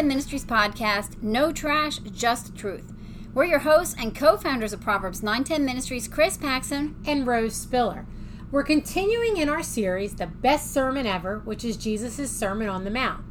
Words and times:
Welcome 0.00 0.18
to 0.18 0.38
the 0.38 0.46
Proverbs 0.46 0.80
910 0.80 0.80
Ministries 0.80 1.20
podcast, 1.20 1.22
No 1.22 1.52
Trash, 1.52 1.98
Just 2.10 2.56
Truth. 2.56 2.92
We're 3.34 3.44
your 3.44 3.58
hosts 3.58 3.94
and 3.98 4.16
co 4.16 4.38
founders 4.38 4.72
of 4.72 4.80
Proverbs 4.80 5.22
910 5.22 5.62
Ministries, 5.62 6.08
Chris 6.08 6.38
Paxson 6.38 6.96
and 7.06 7.26
Rose 7.26 7.54
Spiller. 7.54 8.06
We're 8.50 8.62
continuing 8.62 9.36
in 9.36 9.50
our 9.50 9.62
series, 9.62 10.14
The 10.14 10.26
Best 10.26 10.72
Sermon 10.72 11.06
Ever, 11.06 11.40
which 11.40 11.66
is 11.66 11.76
Jesus' 11.76 12.30
Sermon 12.30 12.66
on 12.66 12.84
the 12.84 12.90
Mount. 12.90 13.26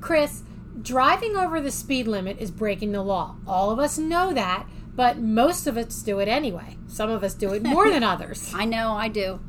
Chris, 0.00 0.44
driving 0.80 1.34
over 1.34 1.60
the 1.60 1.72
speed 1.72 2.06
limit 2.06 2.38
is 2.38 2.52
breaking 2.52 2.92
the 2.92 3.02
law. 3.02 3.34
All 3.44 3.72
of 3.72 3.80
us 3.80 3.98
know 3.98 4.32
that, 4.32 4.68
but 4.94 5.18
most 5.18 5.66
of 5.66 5.76
us 5.76 6.00
do 6.02 6.20
it 6.20 6.28
anyway. 6.28 6.76
Some 6.86 7.10
of 7.10 7.24
us 7.24 7.34
do 7.34 7.52
it 7.54 7.64
more 7.64 7.90
than 7.90 8.04
others. 8.04 8.52
I 8.54 8.66
know, 8.66 8.92
I 8.92 9.08
do. 9.08 9.40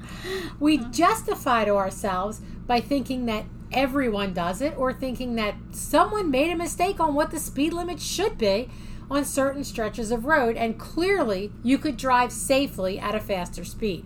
We 0.59 0.79
justify 0.79 1.65
to 1.65 1.75
ourselves 1.75 2.41
by 2.65 2.81
thinking 2.81 3.27
that 3.27 3.45
everyone 3.71 4.33
does 4.33 4.61
it 4.61 4.77
or 4.77 4.93
thinking 4.93 5.35
that 5.35 5.55
someone 5.71 6.31
made 6.31 6.51
a 6.51 6.55
mistake 6.55 6.99
on 6.99 7.13
what 7.13 7.31
the 7.31 7.39
speed 7.39 7.73
limit 7.73 7.99
should 7.99 8.37
be 8.37 8.69
on 9.11 9.25
certain 9.25 9.63
stretches 9.63 10.11
of 10.11 10.25
road, 10.25 10.55
and 10.55 10.79
clearly 10.79 11.51
you 11.63 11.77
could 11.77 11.97
drive 11.97 12.31
safely 12.31 12.99
at 12.99 13.15
a 13.15 13.19
faster 13.19 13.63
speed. 13.63 14.05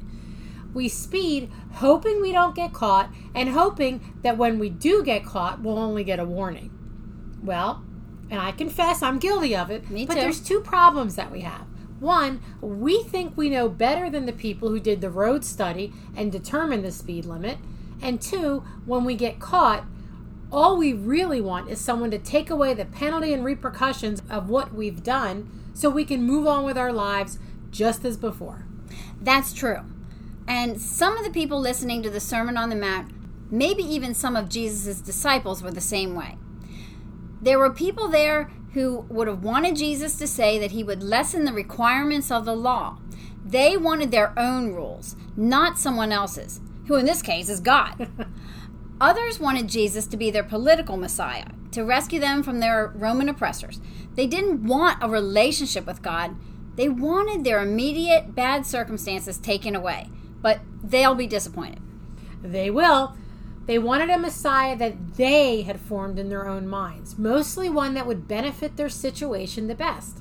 We 0.74 0.90
speed 0.90 1.52
hoping 1.74 2.22
we 2.22 2.32
don't 2.32 2.56
get 2.56 2.74
caught 2.74 3.10
and 3.36 3.50
hoping 3.50 4.14
that 4.24 4.38
when 4.38 4.60
we 4.60 4.70
do 4.70 5.04
get 5.04 5.26
caught, 5.26 5.62
we'll 5.62 5.78
only 5.78 6.04
get 6.04 6.20
a 6.20 6.26
warning. 6.26 6.72
Well, 7.44 7.84
and 8.30 8.40
I 8.40 8.52
confess 8.52 9.04
I'm 9.04 9.20
guilty 9.20 9.56
of 9.56 9.70
it, 9.70 9.90
Me 9.90 10.06
but 10.06 10.16
too. 10.16 10.22
there's 10.22 10.40
two 10.40 10.62
problems 10.62 11.16
that 11.16 11.32
we 11.32 11.42
have. 11.42 11.68
One, 12.00 12.42
we 12.60 13.04
think 13.04 13.38
we 13.38 13.50
know 13.50 13.70
better 13.70 14.10
than 14.10 14.26
the 14.26 14.34
people 14.34 14.70
who 14.70 14.80
did 14.80 15.02
the 15.02 15.10
road 15.10 15.46
study 15.46 15.94
and 16.16 16.32
determined 16.32 16.84
the 16.84 16.92
speed 16.92 17.26
limit. 17.26 17.58
And 18.04 18.22
two, 18.22 18.64
when 18.86 19.06
we 19.06 19.16
get 19.16 19.40
caught, 19.40 19.86
all 20.52 20.78
we 20.78 20.94
really 20.94 21.40
want 21.42 21.70
is 21.70 21.80
someone 21.80 22.12
to 22.12 22.20
take 22.20 22.50
away 22.50 22.74
the 22.74 22.86
penalty 22.86 23.34
and 23.34 23.44
repercussions 23.44 24.22
of 24.30 24.50
what 24.50 24.74
we've 24.74 25.02
done 25.02 25.50
so 25.74 25.90
we 25.90 26.06
can 26.06 26.22
move 26.22 26.46
on 26.46 26.66
with 26.66 26.78
our 26.78 26.92
lives 26.92 27.40
just 27.72 28.04
as 28.06 28.18
before. 28.18 28.68
That's 29.20 29.54
true. 29.54 29.80
And 30.48 30.80
some 30.80 31.18
of 31.18 31.24
the 31.24 31.32
people 31.32 31.60
listening 31.60 32.04
to 32.04 32.10
the 32.10 32.20
Sermon 32.20 32.58
on 32.58 32.70
the 32.70 32.76
Mount, 32.76 33.12
maybe 33.50 33.84
even 33.84 34.14
some 34.14 34.36
of 34.36 34.50
Jesus' 34.50 35.00
disciples, 35.00 35.64
were 35.64 35.72
the 35.72 35.82
same 35.82 36.14
way. 36.14 36.38
There 37.42 37.58
were 37.58 37.72
people 37.72 38.10
there 38.10 38.52
who 38.74 39.06
would 39.10 39.28
have 39.28 39.44
wanted 39.44 39.78
Jesus 39.78 40.18
to 40.18 40.28
say 40.28 40.60
that 40.60 40.72
he 40.72 40.84
would 40.84 41.02
lessen 41.02 41.46
the 41.46 41.54
requirements 41.54 42.30
of 42.30 42.44
the 42.44 42.56
law. 42.56 42.98
They 43.46 43.78
wanted 43.78 44.12
their 44.12 44.38
own 44.38 44.74
rules, 44.74 45.16
not 45.38 45.80
someone 45.80 46.12
else's, 46.12 46.60
who 46.88 46.96
in 46.96 47.06
this 47.06 47.22
case 47.22 47.50
is 47.50 47.60
God. 47.60 48.10
Others 49.02 49.40
wanted 49.40 49.68
Jesus 49.68 50.08
to 50.08 50.18
be 50.18 50.32
their 50.32 50.44
political 50.44 50.98
Messiah, 50.98 51.48
to 51.72 51.84
rescue 51.84 52.20
them 52.20 52.44
from 52.44 52.60
their 52.60 52.92
Roman 52.96 53.30
oppressors. 53.30 53.82
They 54.16 54.28
didn't 54.28 54.66
want 54.66 55.04
a 55.04 55.10
relationship 55.10 55.86
with 55.86 56.02
God, 56.02 56.36
they 56.76 56.90
wanted 56.90 57.44
their 57.44 57.62
immediate 57.62 58.34
bad 58.34 58.66
circumstances 58.66 59.38
taken 59.38 59.76
away. 59.76 60.10
But 60.42 60.62
they'll 60.84 61.16
be 61.16 61.28
disappointed. 61.28 61.82
They 62.42 62.70
will. 62.70 63.16
They 63.66 63.80
wanted 63.80 64.10
a 64.10 64.18
Messiah 64.18 64.76
that 64.76 65.16
they 65.16 65.62
had 65.62 65.80
formed 65.80 66.20
in 66.20 66.28
their 66.28 66.48
own 66.48 66.68
minds, 66.68 67.18
mostly 67.18 67.70
one 67.70 67.94
that 67.94 68.06
would 68.06 68.28
benefit 68.28 68.76
their 68.76 68.90
situation 68.90 69.68
the 69.68 69.76
best. 69.76 70.20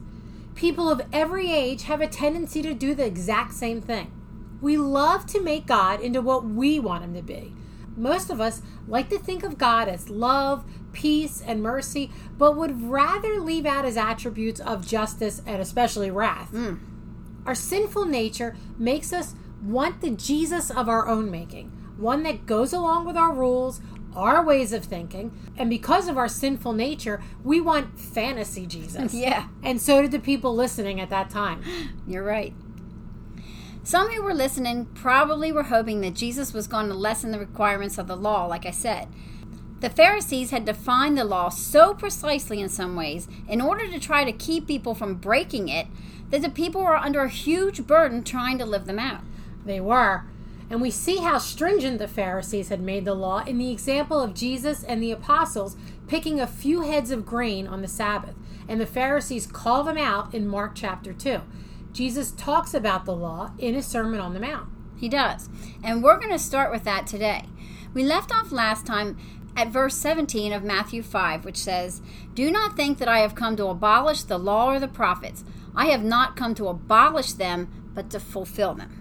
People 0.55 0.89
of 0.89 1.03
every 1.13 1.51
age 1.51 1.85
have 1.85 2.01
a 2.01 2.07
tendency 2.07 2.63
to 2.63 2.73
do 2.73 2.95
the 2.95 3.05
exact 3.05 3.55
same 3.55 3.81
thing. 3.81 4.13
We 4.63 4.77
love 4.79 5.27
to 5.27 5.43
make 5.43 5.67
God 5.67 6.01
into 6.01 6.23
what 6.23 6.45
we 6.45 6.81
want 6.81 7.05
him 7.05 7.15
to 7.15 7.23
be. 7.23 7.53
Most 7.97 8.31
of 8.31 8.41
us 8.41 8.63
like 8.89 9.11
to 9.11 9.19
think 9.19 9.43
of 9.43 9.59
God 9.59 9.89
as 9.89 10.09
love, 10.09 10.65
peace, 10.93 11.43
and 11.45 11.63
mercy, 11.63 12.11
but 12.39 12.57
would 12.57 12.83
rather 12.83 13.39
leave 13.41 13.67
out 13.67 13.85
his 13.85 13.97
attributes 13.97 14.61
of 14.61 14.87
justice 14.87 15.43
and 15.47 15.61
especially 15.61 16.11
wrath. 16.11 16.49
Hmm. 16.49 16.77
Our 17.45 17.55
sinful 17.55 18.07
nature 18.07 18.57
makes 18.79 19.13
us 19.13 19.35
want 19.63 20.01
the 20.01 20.11
Jesus 20.11 20.71
of 20.71 20.89
our 20.89 21.09
own 21.09 21.31
making, 21.31 21.71
one 21.97 22.23
that 22.23 22.47
goes 22.47 22.73
along 22.73 23.05
with 23.05 23.17
our 23.17 23.33
rules, 23.33 23.81
our 24.15 24.45
ways 24.45 24.73
of 24.73 24.85
thinking, 24.85 25.33
and 25.57 25.69
because 25.71 26.09
of 26.09 26.17
our 26.19 26.29
sinful 26.29 26.73
nature, 26.73 27.23
we 27.43 27.61
want 27.61 27.99
fantasy 27.99 28.67
Jesus. 28.67 29.13
Yeah. 29.23 29.49
And 29.63 29.81
so 29.81 30.03
did 30.03 30.11
the 30.11 30.19
people 30.19 30.55
listening 30.55 31.01
at 31.01 31.11
that 31.11 31.31
time. 31.31 31.63
You're 32.07 32.25
right. 32.25 32.55
Some 33.85 34.11
who 34.11 34.23
were 34.23 34.35
listening 34.35 34.87
probably 34.95 35.51
were 35.51 35.65
hoping 35.65 36.03
that 36.03 36.15
Jesus 36.15 36.53
was 36.53 36.69
going 36.69 36.89
to 36.89 36.95
lessen 36.95 37.33
the 37.33 37.39
requirements 37.39 37.99
of 37.99 38.07
the 38.07 38.17
law, 38.17 38.47
like 38.47 38.65
I 38.65 38.71
said. 38.71 39.09
The 39.81 39.91
Pharisees 39.91 40.53
had 40.53 40.65
defined 40.65 41.19
the 41.19 41.25
law 41.25 41.49
so 41.49 41.93
precisely 41.93 42.61
in 42.61 42.69
some 42.69 42.95
ways 42.95 43.27
in 43.49 43.61
order 43.61 43.91
to 43.91 43.99
try 43.99 44.23
to 44.23 44.33
keep 44.33 44.69
people 44.69 44.95
from 44.95 45.17
breaking 45.17 45.69
it 45.69 45.89
that 46.31 46.43
the 46.43 46.49
people 46.49 46.85
were 46.85 46.97
under 46.97 47.23
a 47.23 47.29
huge 47.29 47.85
burden 47.85 48.23
trying 48.23 48.59
to 48.59 48.65
live 48.65 48.85
them 48.85 49.01
out. 49.01 49.23
They 49.65 49.81
were. 49.81 50.23
And 50.71 50.81
we 50.81 50.93
see 50.93 51.17
how 51.17 51.39
stringent 51.39 51.99
the 51.99 52.07
Pharisees 52.07 52.69
had 52.69 52.81
made 52.81 53.05
the 53.05 53.15
law 53.15 53.43
in 53.45 53.59
the 53.59 53.73
example 53.73 54.21
of 54.21 54.33
Jesus 54.33 54.85
and 54.85 55.03
the 55.03 55.11
apostles 55.11 55.77
picking 56.07 56.39
a 56.39 56.47
few 56.47 56.83
heads 56.83 57.11
of 57.11 57.27
grain 57.27 57.67
on 57.67 57.83
the 57.83 57.89
Sabbath. 57.89 58.37
And 58.69 58.81
the 58.81 58.87
Pharisees 58.87 59.49
call 59.49 59.83
them 59.83 59.99
out 59.99 60.33
in 60.33 60.47
Mark 60.47 60.77
chapter 60.77 61.13
2. 61.13 61.41
Jesus 61.93 62.31
talks 62.33 62.75
about 62.75 63.05
the 63.05 63.15
law 63.15 63.53
in 63.59 63.75
his 63.75 63.87
Sermon 63.87 64.21
on 64.21 64.35
the 64.35 64.41
Mount. 64.41 64.69
He 64.97 65.09
does. 65.09 65.49
And 65.83 66.03
we're 66.03 66.19
going 66.19 66.31
to 66.31 66.39
start 66.39 66.71
with 66.71 66.85
that 66.85 67.07
today. 67.07 67.47
We 67.93 68.05
left 68.05 68.33
off 68.33 68.53
last 68.53 68.87
time 68.87 69.19
at 69.57 69.69
verse 69.69 69.97
17 69.97 70.53
of 70.53 70.63
Matthew 70.63 71.03
5, 71.03 71.45
which 71.45 71.59
says, 71.59 72.01
Do 72.35 72.51
not 72.51 72.77
think 72.77 72.99
that 72.99 73.09
I 73.09 73.19
have 73.19 73.35
come 73.35 73.57
to 73.57 73.67
abolish 73.67 74.23
the 74.23 74.39
law 74.39 74.71
or 74.71 74.81
the 74.81 74.89
prophets. 74.89 75.45
I 75.75 75.87
have 75.87 76.03
not 76.03 76.37
come 76.37 76.55
to 76.55 76.69
abolish 76.69 77.33
them, 77.33 77.91
but 77.95 78.11
to 78.11 78.21
fulfill 78.21 78.75
them. 78.75 78.99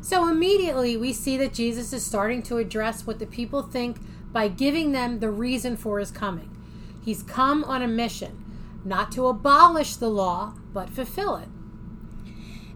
So 0.00 0.28
immediately 0.28 0.96
we 0.96 1.12
see 1.12 1.36
that 1.36 1.54
Jesus 1.54 1.92
is 1.92 2.04
starting 2.04 2.42
to 2.44 2.58
address 2.58 3.06
what 3.06 3.20
the 3.20 3.26
people 3.26 3.62
think 3.62 3.98
by 4.32 4.48
giving 4.48 4.90
them 4.90 5.20
the 5.20 5.30
reason 5.30 5.76
for 5.76 6.00
his 6.00 6.10
coming. 6.10 6.50
He's 7.04 7.22
come 7.22 7.62
on 7.62 7.82
a 7.82 7.88
mission, 7.88 8.44
not 8.84 9.12
to 9.12 9.26
abolish 9.28 9.96
the 9.96 10.10
law, 10.10 10.54
but 10.72 10.90
fulfill 10.90 11.36
it. 11.36 11.48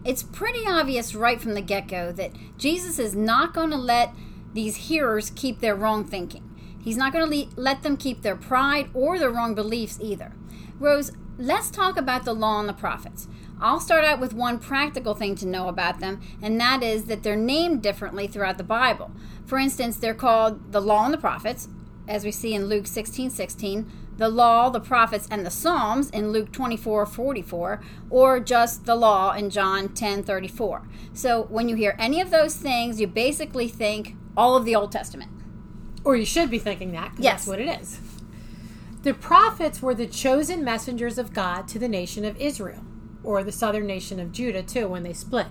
It's 0.07 0.23
pretty 0.23 0.65
obvious 0.65 1.13
right 1.13 1.41
from 1.41 1.53
the 1.53 1.61
get 1.61 1.89
go 1.89 2.13
that 2.13 2.31
Jesus 2.57 2.97
is 2.97 3.13
not 3.13 3.53
going 3.53 3.71
to 3.71 3.77
let 3.77 4.13
these 4.53 4.87
hearers 4.87 5.31
keep 5.31 5.59
their 5.59 5.75
wrong 5.75 6.05
thinking. 6.05 6.49
He's 6.81 6.95
not 6.95 7.11
going 7.11 7.29
to 7.29 7.37
le- 7.37 7.49
let 7.57 7.83
them 7.83 7.97
keep 7.97 8.21
their 8.21 8.37
pride 8.37 8.89
or 8.93 9.19
their 9.19 9.29
wrong 9.29 9.53
beliefs 9.53 9.99
either. 10.01 10.31
Rose, 10.79 11.11
let's 11.37 11.69
talk 11.69 11.97
about 11.97 12.23
the 12.23 12.33
law 12.33 12.57
and 12.61 12.69
the 12.69 12.73
prophets. 12.73 13.27
I'll 13.59 13.81
start 13.81 14.05
out 14.05 14.21
with 14.21 14.33
one 14.33 14.59
practical 14.59 15.13
thing 15.13 15.35
to 15.35 15.45
know 15.45 15.67
about 15.67 15.99
them, 15.99 16.21
and 16.41 16.57
that 16.61 16.83
is 16.83 17.05
that 17.05 17.23
they're 17.23 17.35
named 17.35 17.83
differently 17.83 18.27
throughout 18.27 18.57
the 18.57 18.63
Bible. 18.63 19.11
For 19.45 19.57
instance, 19.57 19.97
they're 19.97 20.13
called 20.13 20.71
the 20.71 20.81
law 20.81 21.03
and 21.03 21.13
the 21.13 21.17
prophets, 21.17 21.67
as 22.07 22.23
we 22.23 22.31
see 22.31 22.53
in 22.53 22.67
Luke 22.67 22.87
16 22.87 23.29
16, 23.29 23.91
the 24.17 24.29
law, 24.29 24.69
the 24.69 24.79
prophets, 24.79 25.27
and 25.29 25.45
the 25.45 25.51
Psalms 25.51 26.09
in 26.09 26.31
Luke 26.31 26.51
24 26.51 27.05
44, 27.05 27.81
or 28.09 28.39
just 28.39 28.85
the 28.85 28.95
law 28.95 29.33
in 29.33 29.49
John 29.49 29.89
10 29.89 30.23
34. 30.23 30.87
So 31.13 31.43
when 31.49 31.69
you 31.69 31.75
hear 31.75 31.95
any 31.99 32.19
of 32.19 32.31
those 32.31 32.55
things, 32.55 32.99
you 32.99 33.07
basically 33.07 33.67
think 33.67 34.15
all 34.35 34.55
of 34.55 34.65
the 34.65 34.75
Old 34.75 34.91
Testament. 34.91 35.31
Or 36.03 36.15
you 36.15 36.25
should 36.25 36.49
be 36.49 36.59
thinking 36.59 36.91
that, 36.93 37.11
'cause 37.15 37.19
Yes. 37.19 37.33
that's 37.45 37.47
what 37.47 37.59
it 37.59 37.81
is. 37.81 37.99
The 39.03 39.13
prophets 39.13 39.81
were 39.81 39.93
the 39.95 40.07
chosen 40.07 40.63
messengers 40.63 41.17
of 41.17 41.33
God 41.33 41.67
to 41.69 41.79
the 41.79 41.87
nation 41.87 42.25
of 42.25 42.35
Israel, 42.37 42.81
or 43.23 43.43
the 43.43 43.51
southern 43.51 43.87
nation 43.87 44.19
of 44.19 44.31
Judah, 44.31 44.63
too, 44.63 44.87
when 44.87 45.03
they 45.03 45.13
split. 45.13 45.47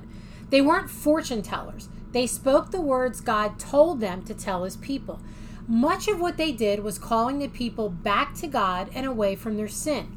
They 0.50 0.60
weren't 0.60 0.90
fortune 0.90 1.42
tellers. 1.42 1.88
They 2.12 2.26
spoke 2.26 2.70
the 2.70 2.80
words 2.80 3.20
God 3.20 3.58
told 3.58 4.00
them 4.00 4.22
to 4.22 4.34
tell 4.34 4.64
his 4.64 4.76
people. 4.76 5.20
Much 5.68 6.06
of 6.06 6.20
what 6.20 6.36
they 6.36 6.52
did 6.52 6.82
was 6.82 6.98
calling 6.98 7.38
the 7.38 7.48
people 7.48 7.88
back 7.88 8.34
to 8.34 8.46
God 8.46 8.88
and 8.94 9.04
away 9.04 9.34
from 9.34 9.56
their 9.56 9.68
sin. 9.68 10.16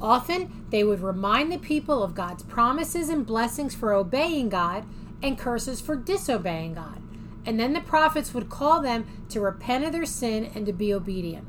Often, 0.00 0.66
they 0.70 0.84
would 0.84 1.00
remind 1.00 1.50
the 1.50 1.58
people 1.58 2.02
of 2.02 2.14
God's 2.14 2.42
promises 2.42 3.08
and 3.08 3.26
blessings 3.26 3.74
for 3.74 3.92
obeying 3.92 4.48
God 4.48 4.84
and 5.22 5.38
curses 5.38 5.80
for 5.80 5.96
disobeying 5.96 6.74
God. 6.74 7.00
And 7.46 7.58
then 7.58 7.72
the 7.72 7.80
prophets 7.80 8.32
would 8.34 8.48
call 8.48 8.80
them 8.80 9.06
to 9.30 9.40
repent 9.40 9.84
of 9.84 9.92
their 9.92 10.06
sin 10.06 10.50
and 10.54 10.64
to 10.66 10.72
be 10.72 10.92
obedient. 10.92 11.46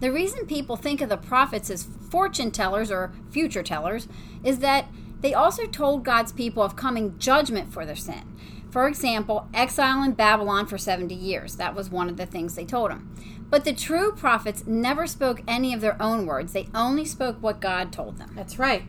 The 0.00 0.12
reason 0.12 0.46
people 0.46 0.76
think 0.76 1.00
of 1.00 1.10
the 1.10 1.16
prophets 1.16 1.70
as 1.70 1.86
fortune 2.10 2.50
tellers 2.50 2.90
or 2.90 3.12
future 3.30 3.62
tellers 3.62 4.08
is 4.42 4.60
that 4.60 4.86
they 5.20 5.34
also 5.34 5.66
told 5.66 6.04
God's 6.04 6.32
people 6.32 6.62
of 6.62 6.74
coming 6.74 7.18
judgment 7.18 7.72
for 7.72 7.84
their 7.84 7.96
sin. 7.96 8.22
For 8.70 8.86
example, 8.86 9.48
exile 9.52 10.02
in 10.02 10.12
Babylon 10.12 10.66
for 10.66 10.78
70 10.78 11.14
years. 11.14 11.56
That 11.56 11.74
was 11.74 11.90
one 11.90 12.08
of 12.08 12.16
the 12.16 12.26
things 12.26 12.54
they 12.54 12.64
told 12.64 12.90
them. 12.90 13.14
But 13.50 13.64
the 13.64 13.72
true 13.72 14.12
prophets 14.12 14.64
never 14.66 15.08
spoke 15.08 15.42
any 15.48 15.74
of 15.74 15.80
their 15.80 16.00
own 16.00 16.24
words, 16.24 16.52
they 16.52 16.68
only 16.74 17.04
spoke 17.04 17.36
what 17.40 17.60
God 17.60 17.92
told 17.92 18.18
them. 18.18 18.32
That's 18.36 18.58
right. 18.58 18.84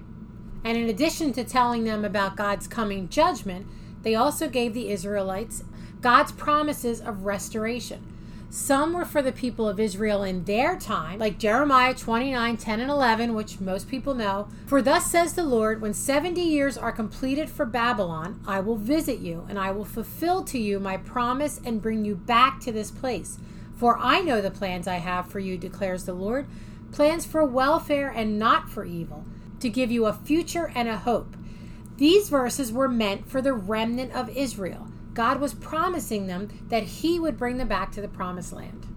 And 0.63 0.77
in 0.77 0.87
addition 0.87 1.33
to 1.33 1.43
telling 1.43 1.83
them 1.83 2.05
about 2.05 2.37
God's 2.37 2.67
coming 2.67 3.09
judgment, 3.09 3.65
they 4.03 4.13
also 4.13 4.47
gave 4.47 4.73
the 4.73 4.89
Israelites 4.89 5.63
God's 6.01 6.31
promises 6.31 7.01
of 7.01 7.25
restoration. 7.25 8.10
Some 8.53 8.91
were 8.91 9.05
for 9.05 9.21
the 9.21 9.31
people 9.31 9.69
of 9.69 9.79
Israel 9.79 10.23
in 10.23 10.43
their 10.43 10.77
time, 10.77 11.19
like 11.19 11.39
Jeremiah 11.39 11.93
29 11.93 12.57
10 12.57 12.79
and 12.81 12.91
11, 12.91 13.33
which 13.33 13.61
most 13.61 13.87
people 13.87 14.13
know. 14.13 14.49
For 14.65 14.81
thus 14.81 15.09
says 15.09 15.35
the 15.35 15.45
Lord, 15.45 15.79
when 15.79 15.93
70 15.93 16.41
years 16.41 16.77
are 16.77 16.91
completed 16.91 17.49
for 17.49 17.65
Babylon, 17.65 18.43
I 18.45 18.59
will 18.59 18.75
visit 18.75 19.19
you, 19.19 19.45
and 19.47 19.57
I 19.57 19.71
will 19.71 19.85
fulfill 19.85 20.43
to 20.43 20.59
you 20.59 20.81
my 20.81 20.97
promise 20.97 21.61
and 21.63 21.81
bring 21.81 22.03
you 22.03 22.13
back 22.13 22.59
to 22.61 22.73
this 22.73 22.91
place. 22.91 23.39
For 23.77 23.97
I 23.97 24.19
know 24.19 24.41
the 24.41 24.51
plans 24.51 24.85
I 24.85 24.95
have 24.95 25.27
for 25.27 25.39
you, 25.39 25.57
declares 25.57 26.03
the 26.03 26.13
Lord 26.13 26.45
plans 26.91 27.25
for 27.25 27.45
welfare 27.45 28.09
and 28.09 28.37
not 28.37 28.69
for 28.69 28.83
evil, 28.83 29.23
to 29.61 29.69
give 29.69 29.93
you 29.93 30.07
a 30.07 30.13
future 30.13 30.69
and 30.75 30.89
a 30.89 30.97
hope. 30.97 31.37
These 31.95 32.27
verses 32.27 32.69
were 32.73 32.89
meant 32.89 33.29
for 33.29 33.41
the 33.41 33.53
remnant 33.53 34.11
of 34.11 34.27
Israel. 34.35 34.90
God 35.21 35.39
was 35.39 35.53
promising 35.53 36.25
them 36.25 36.49
that 36.69 36.81
He 36.81 37.19
would 37.19 37.37
bring 37.37 37.57
them 37.57 37.67
back 37.67 37.91
to 37.91 38.01
the 38.01 38.07
promised 38.07 38.51
land. 38.51 38.87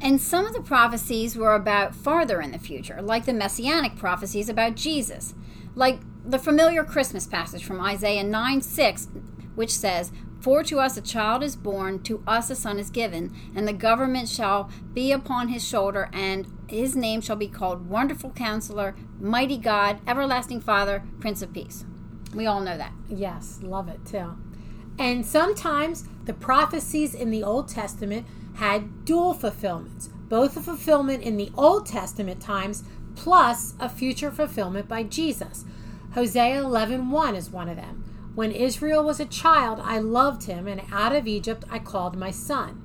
And 0.00 0.20
some 0.20 0.46
of 0.46 0.52
the 0.52 0.60
prophecies 0.60 1.36
were 1.36 1.54
about 1.54 1.94
farther 1.94 2.40
in 2.40 2.50
the 2.50 2.58
future, 2.58 3.00
like 3.00 3.24
the 3.24 3.32
messianic 3.32 3.94
prophecies 3.94 4.48
about 4.48 4.74
Jesus, 4.74 5.34
like 5.76 6.00
the 6.28 6.40
familiar 6.40 6.82
Christmas 6.82 7.24
passage 7.24 7.64
from 7.64 7.80
Isaiah 7.80 8.24
9 8.24 8.62
6, 8.62 9.10
which 9.54 9.70
says, 9.70 10.10
For 10.40 10.64
to 10.64 10.80
us 10.80 10.96
a 10.96 11.00
child 11.00 11.44
is 11.44 11.54
born, 11.54 12.02
to 12.02 12.24
us 12.26 12.50
a 12.50 12.56
son 12.56 12.80
is 12.80 12.90
given, 12.90 13.32
and 13.54 13.68
the 13.68 13.72
government 13.72 14.28
shall 14.28 14.72
be 14.92 15.12
upon 15.12 15.50
his 15.50 15.64
shoulder, 15.64 16.10
and 16.12 16.48
his 16.66 16.96
name 16.96 17.20
shall 17.20 17.36
be 17.36 17.46
called 17.46 17.88
Wonderful 17.88 18.30
Counselor, 18.30 18.96
Mighty 19.20 19.56
God, 19.56 20.00
Everlasting 20.04 20.62
Father, 20.62 21.04
Prince 21.20 21.42
of 21.42 21.52
Peace. 21.52 21.84
We 22.34 22.46
all 22.46 22.60
know 22.60 22.76
that. 22.76 22.92
Yes, 23.08 23.60
love 23.62 23.86
it 23.86 24.04
too. 24.04 24.36
And 24.98 25.26
sometimes 25.26 26.04
the 26.24 26.34
prophecies 26.34 27.14
in 27.14 27.30
the 27.30 27.42
Old 27.42 27.68
Testament 27.68 28.26
had 28.54 29.04
dual 29.04 29.34
fulfillments, 29.34 30.08
both 30.28 30.56
a 30.56 30.60
fulfillment 30.60 31.22
in 31.22 31.36
the 31.36 31.50
Old 31.56 31.86
Testament 31.86 32.40
times 32.40 32.84
plus 33.14 33.74
a 33.80 33.88
future 33.88 34.30
fulfillment 34.30 34.88
by 34.88 35.02
Jesus. 35.02 35.64
Hosea 36.14 36.62
11:1 36.62 37.34
is 37.34 37.50
one 37.50 37.68
of 37.68 37.76
them. 37.76 38.04
When 38.34 38.52
Israel 38.52 39.04
was 39.04 39.20
a 39.20 39.26
child, 39.26 39.80
I 39.82 39.98
loved 39.98 40.44
him, 40.44 40.66
and 40.66 40.82
out 40.92 41.14
of 41.14 41.26
Egypt 41.26 41.64
I 41.70 41.78
called 41.78 42.16
my 42.16 42.30
son. 42.30 42.80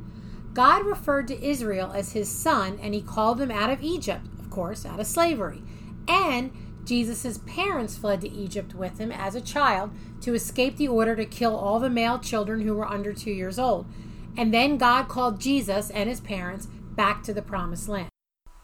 God 0.53 0.85
referred 0.85 1.27
to 1.27 1.45
Israel 1.45 1.91
as 1.93 2.13
his 2.13 2.29
son, 2.29 2.79
and 2.81 2.93
he 2.93 3.01
called 3.01 3.37
them 3.37 3.51
out 3.51 3.69
of 3.69 3.83
Egypt, 3.83 4.25
of 4.39 4.49
course, 4.49 4.85
out 4.85 4.99
of 4.99 5.07
slavery. 5.07 5.63
And 6.07 6.51
Jesus' 6.87 7.39
parents 7.45 7.97
fled 7.97 8.21
to 8.21 8.29
Egypt 8.29 8.73
with 8.73 8.97
him 8.97 9.11
as 9.11 9.35
a 9.35 9.41
child 9.41 9.91
to 10.21 10.33
escape 10.33 10.77
the 10.77 10.87
order 10.87 11.15
to 11.15 11.25
kill 11.25 11.55
all 11.55 11.79
the 11.79 11.89
male 11.89 12.17
children 12.17 12.61
who 12.61 12.73
were 12.73 12.87
under 12.87 13.13
two 13.13 13.31
years 13.31 13.59
old. 13.59 13.85
And 14.37 14.53
then 14.53 14.77
God 14.77 15.07
called 15.07 15.39
Jesus 15.39 15.89
and 15.89 16.09
his 16.09 16.21
parents 16.21 16.67
back 16.67 17.23
to 17.23 17.33
the 17.33 17.41
promised 17.41 17.89
land. 17.89 18.09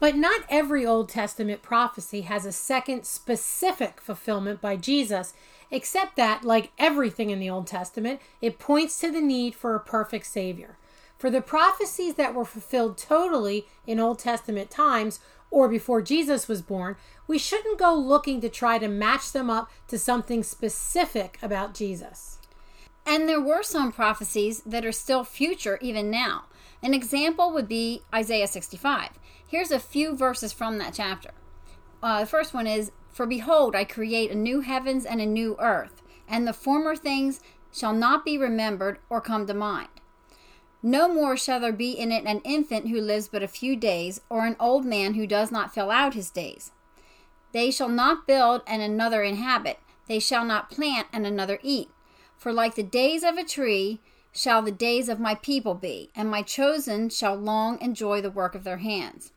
But 0.00 0.16
not 0.16 0.44
every 0.50 0.84
Old 0.84 1.08
Testament 1.08 1.62
prophecy 1.62 2.22
has 2.22 2.44
a 2.44 2.52
second 2.52 3.06
specific 3.06 4.00
fulfillment 4.00 4.60
by 4.60 4.76
Jesus, 4.76 5.34
except 5.70 6.16
that, 6.16 6.44
like 6.44 6.72
everything 6.78 7.30
in 7.30 7.40
the 7.40 7.48
Old 7.48 7.66
Testament, 7.66 8.20
it 8.42 8.58
points 8.58 8.98
to 9.00 9.10
the 9.10 9.20
need 9.20 9.54
for 9.54 9.74
a 9.74 9.80
perfect 9.80 10.26
Savior. 10.26 10.76
For 11.16 11.30
the 11.30 11.40
prophecies 11.40 12.14
that 12.14 12.34
were 12.34 12.44
fulfilled 12.44 12.98
totally 12.98 13.66
in 13.86 14.00
Old 14.00 14.18
Testament 14.18 14.70
times 14.70 15.20
or 15.50 15.68
before 15.68 16.02
Jesus 16.02 16.48
was 16.48 16.62
born, 16.62 16.96
we 17.26 17.38
shouldn't 17.38 17.78
go 17.78 17.94
looking 17.94 18.40
to 18.40 18.48
try 18.48 18.78
to 18.78 18.88
match 18.88 19.32
them 19.32 19.48
up 19.48 19.70
to 19.88 19.98
something 19.98 20.42
specific 20.42 21.38
about 21.42 21.74
Jesus. 21.74 22.38
And 23.06 23.28
there 23.28 23.40
were 23.40 23.62
some 23.62 23.92
prophecies 23.92 24.62
that 24.62 24.84
are 24.84 24.92
still 24.92 25.24
future 25.24 25.78
even 25.80 26.10
now. 26.10 26.44
An 26.82 26.94
example 26.94 27.52
would 27.52 27.68
be 27.68 28.02
Isaiah 28.14 28.46
65. 28.46 29.10
Here's 29.46 29.70
a 29.70 29.78
few 29.78 30.16
verses 30.16 30.52
from 30.52 30.78
that 30.78 30.94
chapter. 30.94 31.30
Uh, 32.02 32.20
the 32.20 32.26
first 32.26 32.52
one 32.52 32.66
is 32.66 32.92
For 33.10 33.26
behold, 33.26 33.74
I 33.74 33.84
create 33.84 34.30
a 34.30 34.34
new 34.34 34.60
heavens 34.60 35.06
and 35.06 35.20
a 35.20 35.26
new 35.26 35.56
earth, 35.58 36.02
and 36.28 36.46
the 36.46 36.52
former 36.52 36.96
things 36.96 37.40
shall 37.72 37.92
not 37.92 38.24
be 38.24 38.36
remembered 38.38 38.98
or 39.08 39.20
come 39.20 39.46
to 39.46 39.54
mind. 39.54 39.88
No 40.82 41.08
more 41.08 41.36
shall 41.36 41.60
there 41.60 41.72
be 41.72 41.92
in 41.92 42.12
it 42.12 42.24
an 42.26 42.40
infant 42.44 42.88
who 42.88 43.00
lives 43.00 43.28
but 43.28 43.42
a 43.42 43.48
few 43.48 43.76
days, 43.76 44.20
or 44.28 44.44
an 44.44 44.56
old 44.60 44.84
man 44.84 45.14
who 45.14 45.26
does 45.26 45.50
not 45.50 45.72
fill 45.72 45.90
out 45.90 46.12
his 46.12 46.28
days. 46.28 46.72
They 47.54 47.70
shall 47.70 47.88
not 47.88 48.26
build 48.26 48.62
and 48.66 48.82
another 48.82 49.22
inhabit, 49.22 49.78
they 50.08 50.18
shall 50.18 50.44
not 50.44 50.72
plant 50.72 51.06
and 51.12 51.24
another 51.24 51.60
eat. 51.62 51.88
For 52.36 52.52
like 52.52 52.74
the 52.74 52.82
days 52.82 53.22
of 53.22 53.36
a 53.36 53.44
tree 53.44 54.00
shall 54.32 54.60
the 54.60 54.72
days 54.72 55.08
of 55.08 55.20
my 55.20 55.36
people 55.36 55.74
be, 55.74 56.10
and 56.16 56.28
my 56.28 56.42
chosen 56.42 57.10
shall 57.10 57.36
long 57.36 57.80
enjoy 57.80 58.20
the 58.20 58.30
work 58.30 58.56
of 58.56 58.64
their 58.64 58.78
hands. 58.78 59.30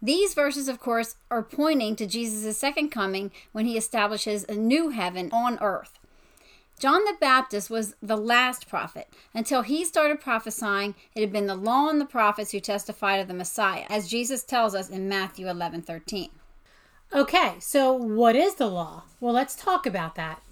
These 0.00 0.32
verses, 0.32 0.68
of 0.68 0.80
course, 0.80 1.16
are 1.30 1.42
pointing 1.42 1.96
to 1.96 2.06
Jesus' 2.06 2.56
second 2.56 2.88
coming 2.88 3.30
when 3.52 3.66
he 3.66 3.76
establishes 3.76 4.46
a 4.48 4.54
new 4.54 4.88
heaven 4.88 5.28
on 5.30 5.58
earth. 5.60 5.98
John 6.78 7.04
the 7.04 7.16
Baptist 7.20 7.68
was 7.68 7.94
the 8.00 8.16
last 8.16 8.68
prophet. 8.68 9.12
Until 9.34 9.60
he 9.60 9.84
started 9.84 10.18
prophesying, 10.18 10.94
it 11.14 11.20
had 11.20 11.30
been 11.30 11.46
the 11.46 11.54
law 11.54 11.90
and 11.90 12.00
the 12.00 12.06
prophets 12.06 12.52
who 12.52 12.60
testified 12.60 13.20
of 13.20 13.28
the 13.28 13.34
Messiah, 13.34 13.84
as 13.90 14.08
Jesus 14.08 14.44
tells 14.44 14.74
us 14.74 14.88
in 14.88 15.10
Matthew 15.10 15.46
11 15.46 15.82
13. 15.82 16.30
Okay, 17.12 17.56
so 17.58 17.92
what 17.92 18.36
is 18.36 18.54
the 18.54 18.68
law? 18.68 19.02
Well, 19.18 19.34
let's 19.34 19.56
talk 19.56 19.84
about 19.84 20.14
that. 20.14 20.42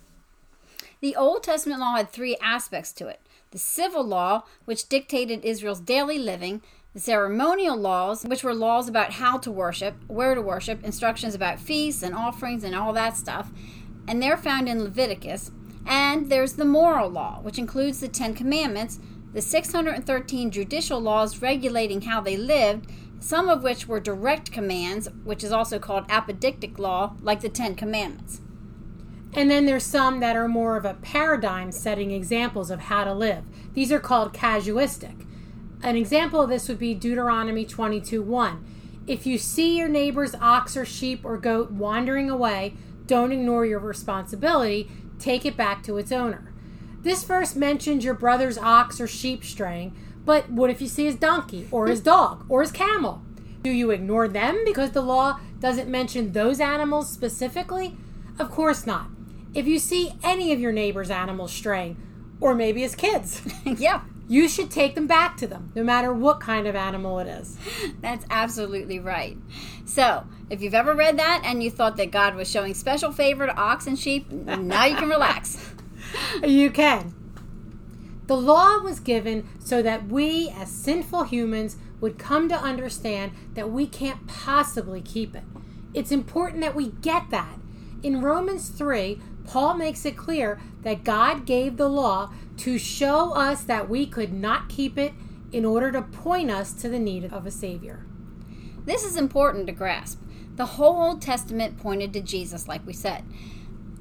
The 1.00 1.14
Old 1.14 1.44
Testament 1.44 1.78
law 1.78 1.94
had 1.94 2.10
three 2.10 2.36
aspects 2.42 2.92
to 2.94 3.06
it 3.06 3.20
the 3.52 3.58
civil 3.58 4.04
law, 4.04 4.42
which 4.64 4.88
dictated 4.88 5.44
Israel's 5.44 5.80
daily 5.80 6.18
living, 6.18 6.60
the 6.92 7.00
ceremonial 7.00 7.76
laws, 7.76 8.24
which 8.24 8.42
were 8.42 8.52
laws 8.52 8.88
about 8.88 9.12
how 9.12 9.38
to 9.38 9.52
worship, 9.52 9.94
where 10.08 10.34
to 10.34 10.42
worship, 10.42 10.82
instructions 10.82 11.34
about 11.34 11.60
feasts 11.60 12.02
and 12.02 12.14
offerings 12.14 12.64
and 12.64 12.74
all 12.74 12.92
that 12.92 13.16
stuff, 13.16 13.50
and 14.08 14.20
they're 14.20 14.36
found 14.36 14.68
in 14.68 14.82
Leviticus. 14.82 15.52
And 15.86 16.28
there's 16.28 16.54
the 16.54 16.64
moral 16.64 17.08
law, 17.08 17.38
which 17.40 17.58
includes 17.58 18.00
the 18.00 18.08
Ten 18.08 18.34
Commandments, 18.34 18.98
the 19.32 19.40
613 19.40 20.50
judicial 20.50 21.00
laws 21.00 21.40
regulating 21.40 22.02
how 22.02 22.20
they 22.20 22.36
lived, 22.36 22.90
some 23.20 23.48
of 23.48 23.62
which 23.62 23.86
were 23.86 24.00
direct 24.00 24.52
commands, 24.52 25.08
which 25.24 25.42
is 25.42 25.52
also 25.52 25.78
called 25.78 26.08
apodictic 26.08 26.78
law, 26.78 27.14
like 27.20 27.40
the 27.40 27.48
Ten 27.48 27.74
Commandments. 27.74 28.40
And 29.34 29.50
then 29.50 29.66
there's 29.66 29.84
some 29.84 30.20
that 30.20 30.36
are 30.36 30.48
more 30.48 30.76
of 30.76 30.84
a 30.84 30.94
paradigm 30.94 31.70
setting 31.72 32.10
examples 32.10 32.70
of 32.70 32.80
how 32.80 33.04
to 33.04 33.12
live. 33.12 33.44
These 33.74 33.92
are 33.92 34.00
called 34.00 34.32
casuistic. 34.32 35.26
An 35.82 35.96
example 35.96 36.40
of 36.40 36.48
this 36.48 36.68
would 36.68 36.78
be 36.78 36.94
Deuteronomy 36.94 37.64
22 37.64 38.22
1. 38.22 38.64
If 39.06 39.26
you 39.26 39.38
see 39.38 39.76
your 39.76 39.88
neighbor's 39.88 40.34
ox 40.34 40.76
or 40.76 40.84
sheep 40.84 41.24
or 41.24 41.36
goat 41.38 41.70
wandering 41.70 42.30
away, 42.30 42.74
don't 43.06 43.32
ignore 43.32 43.64
your 43.64 43.78
responsibility 43.78 44.90
take 45.18 45.44
it 45.44 45.56
back 45.56 45.82
to 45.84 45.98
its 45.98 46.12
owner. 46.12 46.52
This 47.02 47.24
verse 47.24 47.54
mentions 47.54 48.04
your 48.04 48.14
brother's 48.14 48.58
ox 48.58 49.00
or 49.00 49.06
sheep 49.06 49.44
straying, 49.44 49.96
but 50.28 50.50
what 50.50 50.68
if 50.68 50.82
you 50.82 50.88
see 50.88 51.06
his 51.06 51.14
donkey 51.14 51.66
or 51.70 51.86
his 51.86 52.02
dog 52.02 52.44
or 52.50 52.60
his 52.60 52.70
camel? 52.70 53.22
Do 53.62 53.70
you 53.70 53.90
ignore 53.90 54.28
them 54.28 54.60
because 54.66 54.90
the 54.90 55.00
law 55.00 55.40
doesn't 55.58 55.88
mention 55.88 56.32
those 56.32 56.60
animals 56.60 57.08
specifically? 57.08 57.96
Of 58.38 58.50
course 58.50 58.86
not. 58.86 59.08
If 59.54 59.66
you 59.66 59.78
see 59.78 60.12
any 60.22 60.52
of 60.52 60.60
your 60.60 60.70
neighbor's 60.70 61.08
animals 61.08 61.50
straying, 61.50 61.96
or 62.42 62.54
maybe 62.54 62.82
his 62.82 62.94
kids, 62.94 63.40
yeah, 63.64 64.02
you 64.28 64.50
should 64.50 64.70
take 64.70 64.94
them 64.96 65.06
back 65.06 65.38
to 65.38 65.46
them, 65.46 65.72
no 65.74 65.82
matter 65.82 66.12
what 66.12 66.40
kind 66.40 66.66
of 66.66 66.76
animal 66.76 67.20
it 67.20 67.26
is. 67.26 67.56
That's 68.02 68.26
absolutely 68.28 68.98
right. 68.98 69.38
So, 69.86 70.26
if 70.50 70.60
you've 70.60 70.74
ever 70.74 70.92
read 70.92 71.18
that 71.18 71.40
and 71.42 71.62
you 71.62 71.70
thought 71.70 71.96
that 71.96 72.10
God 72.10 72.34
was 72.34 72.50
showing 72.50 72.74
special 72.74 73.12
favor 73.12 73.46
to 73.46 73.56
ox 73.56 73.86
and 73.86 73.98
sheep, 73.98 74.30
now 74.30 74.84
you 74.84 74.96
can 74.96 75.08
relax. 75.08 75.72
you 76.44 76.70
can. 76.70 77.14
The 78.28 78.36
law 78.36 78.78
was 78.78 79.00
given 79.00 79.48
so 79.58 79.80
that 79.80 80.08
we, 80.08 80.50
as 80.50 80.70
sinful 80.70 81.24
humans, 81.24 81.78
would 81.98 82.18
come 82.18 82.48
to 82.50 82.54
understand 82.54 83.32
that 83.54 83.70
we 83.70 83.86
can't 83.86 84.26
possibly 84.26 85.00
keep 85.00 85.34
it. 85.34 85.44
It's 85.94 86.12
important 86.12 86.60
that 86.60 86.74
we 86.74 86.90
get 87.00 87.30
that. 87.30 87.58
In 88.02 88.20
Romans 88.20 88.68
3, 88.68 89.18
Paul 89.46 89.74
makes 89.74 90.04
it 90.04 90.14
clear 90.14 90.60
that 90.82 91.04
God 91.04 91.46
gave 91.46 91.78
the 91.78 91.88
law 91.88 92.30
to 92.58 92.78
show 92.78 93.32
us 93.32 93.62
that 93.64 93.88
we 93.88 94.06
could 94.06 94.34
not 94.34 94.68
keep 94.68 94.98
it 94.98 95.14
in 95.50 95.64
order 95.64 95.90
to 95.90 96.02
point 96.02 96.50
us 96.50 96.74
to 96.74 96.88
the 96.90 96.98
need 96.98 97.32
of 97.32 97.46
a 97.46 97.50
Savior. 97.50 98.04
This 98.84 99.04
is 99.04 99.16
important 99.16 99.66
to 99.68 99.72
grasp. 99.72 100.20
The 100.56 100.66
whole 100.66 101.02
Old 101.02 101.22
Testament 101.22 101.78
pointed 101.78 102.12
to 102.12 102.20
Jesus, 102.20 102.68
like 102.68 102.86
we 102.86 102.92
said. 102.92 103.24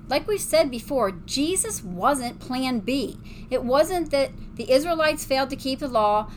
Like 0.09 0.27
we've 0.27 0.39
said 0.39 0.71
before, 0.71 1.11
Jesus 1.11 1.83
wasn't 1.83 2.39
plan 2.39 2.79
B. 2.79 3.17
It 3.49 3.63
wasn't 3.63 4.11
that 4.11 4.31
the 4.55 4.71
Israelites 4.71 5.25
failed 5.25 5.49
to 5.49 5.55
keep 5.55 5.79
the 5.79 5.87
law, 5.87 6.31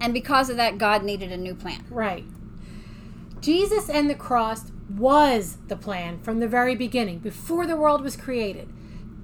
and 0.00 0.12
because 0.12 0.50
of 0.50 0.56
that, 0.56 0.78
God 0.78 1.04
needed 1.04 1.30
a 1.30 1.36
new 1.36 1.54
plan. 1.54 1.84
Right. 1.88 2.24
Jesus 3.40 3.88
and 3.88 4.10
the 4.10 4.14
cross 4.14 4.72
was 4.88 5.58
the 5.68 5.76
plan 5.76 6.20
from 6.20 6.40
the 6.40 6.48
very 6.48 6.74
beginning, 6.74 7.18
before 7.20 7.66
the 7.66 7.76
world 7.76 8.02
was 8.02 8.16
created. 8.16 8.68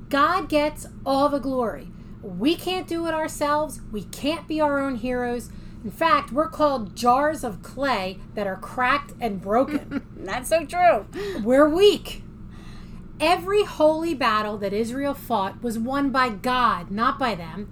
God 0.09 0.49
gets 0.49 0.87
all 1.05 1.29
the 1.29 1.39
glory. 1.39 1.89
We 2.23 2.55
can't 2.57 2.87
do 2.87 3.07
it 3.07 3.15
ourselves. 3.15 3.81
We 3.93 4.05
can't 4.05 4.49
be 4.49 4.61
our 4.61 4.79
own 4.79 4.97
heroes. 4.97 5.51
In 5.85 5.91
fact, 5.91 6.33
we're 6.33 6.49
called 6.49 6.97
jars 6.97 7.45
of 7.45 7.63
clay 7.63 8.19
that 8.35 8.47
are 8.47 8.57
cracked 8.57 9.13
and 9.21 9.41
broken. 9.41 10.07
That's 10.17 10.49
so 10.49 10.65
true. 10.65 11.07
we're 11.43 11.69
weak. 11.69 12.23
Every 13.21 13.65
holy 13.65 14.15
battle 14.15 14.59
that 14.59 14.73
Israel 14.73 15.15
fought 15.15 15.63
was 15.63 15.79
won 15.79 16.11
by 16.11 16.29
God, 16.29 16.91
not 16.91 17.19
by 17.19 17.35
them. 17.35 17.71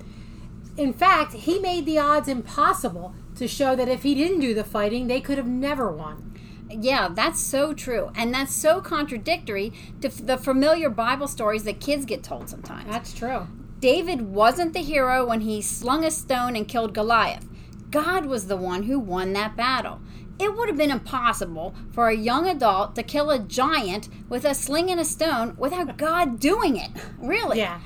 In 0.76 0.92
fact, 0.92 1.32
he 1.32 1.58
made 1.58 1.86
the 1.86 1.98
odds 1.98 2.28
impossible 2.28 3.14
to 3.36 3.46
show 3.46 3.76
that 3.76 3.88
if 3.88 4.02
he 4.02 4.14
didn't 4.14 4.40
do 4.40 4.54
the 4.54 4.64
fighting, 4.64 5.06
they 5.06 5.20
could 5.20 5.38
have 5.38 5.46
never 5.46 5.90
won. 5.90 6.34
Yeah, 6.68 7.08
that's 7.08 7.40
so 7.40 7.72
true. 7.72 8.10
And 8.16 8.34
that's 8.34 8.54
so 8.54 8.80
contradictory 8.80 9.72
to 10.00 10.08
f- 10.08 10.26
the 10.26 10.36
familiar 10.36 10.90
Bible 10.90 11.28
stories 11.28 11.64
that 11.64 11.80
kids 11.80 12.04
get 12.04 12.24
told 12.24 12.48
sometimes. 12.48 12.90
That's 12.90 13.12
true. 13.12 13.46
David 13.78 14.22
wasn't 14.22 14.72
the 14.72 14.82
hero 14.82 15.26
when 15.26 15.42
he 15.42 15.62
slung 15.62 16.04
a 16.04 16.10
stone 16.10 16.56
and 16.56 16.66
killed 16.66 16.92
Goliath. 16.92 17.46
God 17.90 18.26
was 18.26 18.48
the 18.48 18.56
one 18.56 18.84
who 18.84 18.98
won 18.98 19.32
that 19.34 19.56
battle. 19.56 20.00
It 20.38 20.54
would 20.54 20.68
have 20.68 20.76
been 20.76 20.90
impossible 20.90 21.74
for 21.92 22.08
a 22.08 22.16
young 22.16 22.46
adult 22.46 22.94
to 22.96 23.02
kill 23.02 23.30
a 23.30 23.38
giant 23.38 24.08
with 24.28 24.44
a 24.44 24.54
sling 24.54 24.90
and 24.90 25.00
a 25.00 25.04
stone 25.04 25.56
without 25.56 25.96
God 25.96 26.38
doing 26.38 26.76
it. 26.76 26.90
Really? 27.18 27.58
Yeah. 27.58 27.80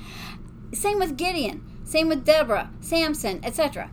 Same 0.73 0.99
with 0.99 1.17
Gideon, 1.17 1.65
same 1.83 2.07
with 2.07 2.25
Deborah, 2.25 2.69
Samson, 2.81 3.39
etc. 3.43 3.89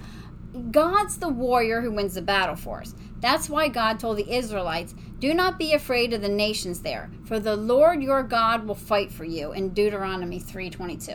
God's 0.71 1.19
the 1.19 1.29
warrior 1.29 1.81
who 1.81 1.93
wins 1.93 2.15
the 2.15 2.23
battle 2.23 2.57
for 2.57 2.81
us. 2.81 2.95
That's 3.21 3.51
why 3.51 3.69
God 3.69 3.99
told 3.99 4.17
the 4.17 4.33
Israelites, 4.33 4.95
Do 5.19 5.35
not 5.35 5.59
be 5.59 5.73
afraid 5.73 6.13
of 6.13 6.23
the 6.23 6.29
nations 6.29 6.81
there, 6.81 7.11
for 7.25 7.41
the 7.41 7.57
Lord 7.57 8.03
your 8.03 8.23
God 8.23 8.67
will 8.67 8.75
fight 8.75 9.11
for 9.11 9.25
you 9.25 9.53
in 9.53 9.71
Deuteronomy 9.71 10.39
3:22. 10.39 11.15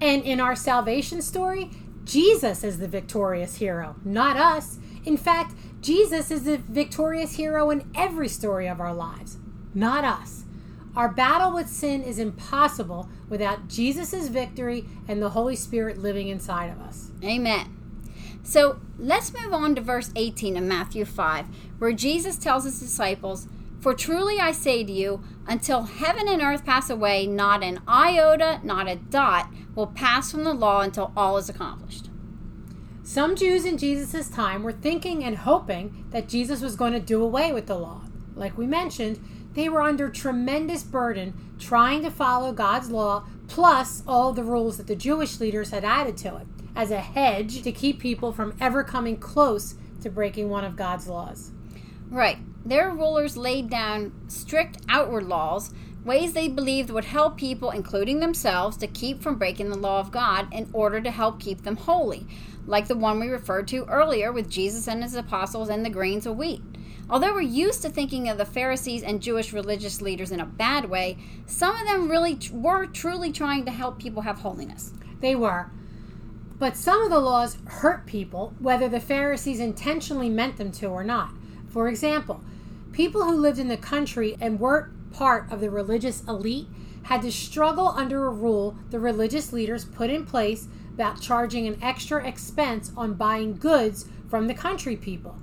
And 0.00 0.22
in 0.22 0.40
our 0.40 0.56
salvation 0.56 1.20
story, 1.22 1.70
Jesus 2.04 2.64
is 2.64 2.78
the 2.78 2.88
victorious 2.88 3.56
hero, 3.56 3.96
not 4.04 4.36
us. 4.36 4.78
In 5.04 5.16
fact, 5.16 5.54
Jesus 5.80 6.30
is 6.30 6.44
the 6.44 6.58
victorious 6.58 7.36
hero 7.36 7.70
in 7.70 7.90
every 7.94 8.28
story 8.28 8.66
of 8.66 8.80
our 8.80 8.94
lives, 8.94 9.38
not 9.74 10.04
us. 10.04 10.44
Our 10.94 11.08
battle 11.08 11.54
with 11.54 11.68
sin 11.68 12.02
is 12.02 12.18
impossible 12.18 13.08
without 13.28 13.68
Jesus' 13.68 14.28
victory 14.28 14.84
and 15.08 15.22
the 15.22 15.30
Holy 15.30 15.56
Spirit 15.56 15.98
living 15.98 16.28
inside 16.28 16.70
of 16.70 16.80
us. 16.80 17.10
Amen. 17.24 17.76
So 18.42 18.80
let's 18.98 19.32
move 19.32 19.52
on 19.52 19.74
to 19.76 19.80
verse 19.80 20.10
18 20.16 20.56
of 20.56 20.64
Matthew 20.64 21.04
5, 21.04 21.46
where 21.78 21.92
Jesus 21.92 22.36
tells 22.36 22.64
his 22.64 22.80
disciples, 22.80 23.46
For 23.80 23.94
truly 23.94 24.38
I 24.38 24.52
say 24.52 24.84
to 24.84 24.92
you, 24.92 25.22
until 25.46 25.82
heaven 25.84 26.28
and 26.28 26.42
earth 26.42 26.66
pass 26.66 26.90
away, 26.90 27.26
not 27.26 27.62
an 27.62 27.80
iota, 27.88 28.60
not 28.62 28.88
a 28.88 28.96
dot 28.96 29.50
will 29.74 29.86
pass 29.86 30.30
from 30.30 30.44
the 30.44 30.52
law 30.52 30.80
until 30.80 31.12
all 31.16 31.38
is 31.38 31.48
accomplished. 31.48 32.09
Some 33.10 33.34
Jews 33.34 33.64
in 33.64 33.76
Jesus' 33.76 34.28
time 34.28 34.62
were 34.62 34.70
thinking 34.70 35.24
and 35.24 35.36
hoping 35.36 36.04
that 36.10 36.28
Jesus 36.28 36.60
was 36.60 36.76
going 36.76 36.92
to 36.92 37.00
do 37.00 37.20
away 37.20 37.52
with 37.52 37.66
the 37.66 37.74
law. 37.74 38.02
Like 38.36 38.56
we 38.56 38.68
mentioned, 38.68 39.18
they 39.54 39.68
were 39.68 39.82
under 39.82 40.08
tremendous 40.08 40.84
burden 40.84 41.34
trying 41.58 42.04
to 42.04 42.10
follow 42.12 42.52
God's 42.52 42.88
law, 42.88 43.24
plus 43.48 44.04
all 44.06 44.32
the 44.32 44.44
rules 44.44 44.76
that 44.76 44.86
the 44.86 44.94
Jewish 44.94 45.40
leaders 45.40 45.70
had 45.70 45.84
added 45.84 46.16
to 46.18 46.36
it, 46.36 46.46
as 46.76 46.92
a 46.92 47.00
hedge 47.00 47.62
to 47.62 47.72
keep 47.72 47.98
people 47.98 48.32
from 48.32 48.56
ever 48.60 48.84
coming 48.84 49.16
close 49.16 49.74
to 50.02 50.08
breaking 50.08 50.48
one 50.48 50.64
of 50.64 50.76
God's 50.76 51.08
laws. 51.08 51.50
Right. 52.10 52.38
Their 52.64 52.90
rulers 52.90 53.36
laid 53.36 53.68
down 53.68 54.12
strict 54.28 54.82
outward 54.88 55.24
laws, 55.24 55.74
ways 56.04 56.32
they 56.32 56.46
believed 56.46 56.90
would 56.90 57.06
help 57.06 57.36
people, 57.36 57.70
including 57.70 58.20
themselves, 58.20 58.76
to 58.76 58.86
keep 58.86 59.20
from 59.20 59.36
breaking 59.36 59.70
the 59.70 59.78
law 59.78 59.98
of 59.98 60.12
God 60.12 60.46
in 60.52 60.70
order 60.72 61.00
to 61.00 61.10
help 61.10 61.40
keep 61.40 61.62
them 61.62 61.76
holy, 61.76 62.26
like 62.66 62.88
the 62.88 62.96
one 62.96 63.20
we 63.20 63.28
referred 63.28 63.68
to 63.68 63.84
earlier 63.86 64.32
with 64.32 64.50
Jesus 64.50 64.88
and 64.88 65.02
his 65.02 65.14
apostles 65.14 65.68
and 65.68 65.84
the 65.84 65.90
grains 65.90 66.26
of 66.26 66.36
wheat. 66.36 66.62
Although 67.08 67.34
we're 67.34 67.40
used 67.40 67.82
to 67.82 67.90
thinking 67.90 68.28
of 68.28 68.38
the 68.38 68.44
Pharisees 68.44 69.02
and 69.02 69.20
Jewish 69.20 69.52
religious 69.52 70.00
leaders 70.00 70.30
in 70.30 70.38
a 70.38 70.46
bad 70.46 70.88
way, 70.88 71.18
some 71.44 71.74
of 71.74 71.86
them 71.86 72.08
really 72.08 72.36
t- 72.36 72.52
were 72.52 72.86
truly 72.86 73.32
trying 73.32 73.64
to 73.64 73.72
help 73.72 73.98
people 73.98 74.22
have 74.22 74.38
holiness. 74.38 74.92
They 75.20 75.34
were. 75.34 75.70
But 76.60 76.76
some 76.76 77.02
of 77.02 77.10
the 77.10 77.18
laws 77.18 77.56
hurt 77.64 78.06
people, 78.06 78.54
whether 78.60 78.88
the 78.88 79.00
Pharisees 79.00 79.58
intentionally 79.58 80.28
meant 80.28 80.56
them 80.56 80.70
to 80.72 80.86
or 80.86 81.02
not. 81.02 81.32
For 81.68 81.88
example, 81.88 82.42
people 82.92 83.24
who 83.24 83.34
lived 83.34 83.58
in 83.58 83.68
the 83.68 83.76
country 83.76 84.36
and 84.40 84.60
weren't 84.60 85.12
part 85.12 85.50
of 85.50 85.60
the 85.60 85.70
religious 85.70 86.22
elite 86.28 86.68
had 87.04 87.22
to 87.22 87.32
struggle 87.32 87.88
under 87.88 88.26
a 88.26 88.30
rule 88.30 88.76
the 88.90 89.00
religious 89.00 89.52
leaders 89.52 89.84
put 89.84 90.10
in 90.10 90.24
place 90.24 90.68
about 91.00 91.18
charging 91.18 91.66
an 91.66 91.78
extra 91.80 92.22
expense 92.28 92.92
on 92.94 93.14
buying 93.14 93.56
goods 93.56 94.04
from 94.28 94.48
the 94.48 94.54
country 94.54 94.96
people. 94.96 95.34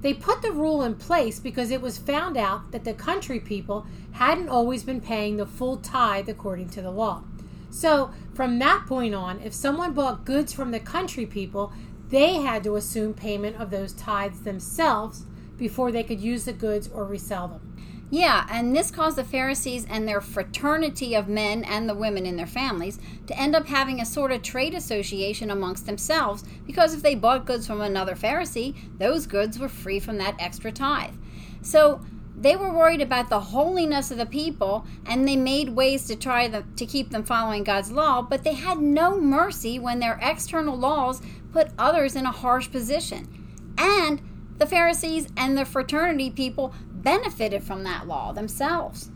They 0.00 0.12
put 0.12 0.42
the 0.42 0.50
rule 0.50 0.82
in 0.82 0.96
place 0.96 1.38
because 1.38 1.70
it 1.70 1.80
was 1.80 1.98
found 1.98 2.36
out 2.36 2.72
that 2.72 2.82
the 2.82 2.94
country 2.94 3.38
people 3.38 3.86
hadn't 4.10 4.48
always 4.48 4.82
been 4.82 5.00
paying 5.00 5.36
the 5.36 5.46
full 5.46 5.76
tithe 5.76 6.28
according 6.28 6.70
to 6.70 6.82
the 6.82 6.90
law. 6.90 7.22
So, 7.70 8.10
from 8.34 8.58
that 8.58 8.86
point 8.88 9.14
on, 9.14 9.40
if 9.40 9.54
someone 9.54 9.92
bought 9.92 10.24
goods 10.24 10.52
from 10.52 10.72
the 10.72 10.80
country 10.80 11.26
people, 11.26 11.72
they 12.08 12.34
had 12.40 12.64
to 12.64 12.74
assume 12.74 13.14
payment 13.14 13.54
of 13.60 13.70
those 13.70 13.92
tithes 13.92 14.40
themselves 14.40 15.26
before 15.56 15.92
they 15.92 16.02
could 16.02 16.20
use 16.20 16.44
the 16.44 16.52
goods 16.52 16.88
or 16.92 17.04
resell 17.04 17.46
them. 17.46 17.73
Yeah, 18.10 18.46
and 18.50 18.76
this 18.76 18.90
caused 18.90 19.16
the 19.16 19.24
Pharisees 19.24 19.86
and 19.88 20.06
their 20.06 20.20
fraternity 20.20 21.14
of 21.14 21.26
men 21.26 21.64
and 21.64 21.88
the 21.88 21.94
women 21.94 22.26
in 22.26 22.36
their 22.36 22.46
families 22.46 22.98
to 23.26 23.38
end 23.38 23.56
up 23.56 23.66
having 23.66 24.00
a 24.00 24.06
sort 24.06 24.30
of 24.30 24.42
trade 24.42 24.74
association 24.74 25.50
amongst 25.50 25.86
themselves 25.86 26.44
because 26.66 26.94
if 26.94 27.02
they 27.02 27.14
bought 27.14 27.46
goods 27.46 27.66
from 27.66 27.80
another 27.80 28.14
Pharisee, 28.14 28.76
those 28.98 29.26
goods 29.26 29.58
were 29.58 29.68
free 29.68 29.98
from 29.98 30.18
that 30.18 30.36
extra 30.38 30.70
tithe. 30.70 31.14
So 31.62 32.02
they 32.36 32.56
were 32.56 32.72
worried 32.72 33.00
about 33.00 33.30
the 33.30 33.40
holiness 33.40 34.10
of 34.10 34.18
the 34.18 34.26
people 34.26 34.86
and 35.06 35.26
they 35.26 35.36
made 35.36 35.70
ways 35.70 36.06
to 36.06 36.16
try 36.16 36.46
the, 36.46 36.64
to 36.76 36.86
keep 36.86 37.10
them 37.10 37.24
following 37.24 37.64
God's 37.64 37.90
law, 37.90 38.22
but 38.22 38.44
they 38.44 38.54
had 38.54 38.78
no 38.78 39.18
mercy 39.18 39.78
when 39.78 39.98
their 39.98 40.18
external 40.20 40.76
laws 40.76 41.22
put 41.52 41.70
others 41.78 42.16
in 42.16 42.26
a 42.26 42.32
harsh 42.32 42.70
position. 42.70 43.74
And 43.78 44.20
the 44.58 44.66
Pharisees 44.66 45.28
and 45.36 45.56
the 45.56 45.64
fraternity 45.64 46.30
people 46.30 46.74
benefited 47.04 47.62
from 47.62 47.84
that 47.84 48.08
law 48.08 48.32
themselves. 48.32 49.10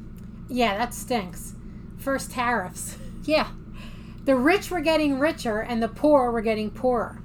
Yeah, 0.49 0.77
that 0.79 0.95
stinks. 0.95 1.55
First, 1.99 2.31
tariffs. 2.31 2.99
Yeah. 3.25 3.49
The 4.25 4.37
rich 4.37 4.71
were 4.71 4.81
getting 4.81 5.19
richer 5.19 5.61
and 5.61 5.83
the 5.83 5.89
poor 5.89 6.31
were 6.31 6.41
getting 6.41 6.71
poorer. 6.71 7.21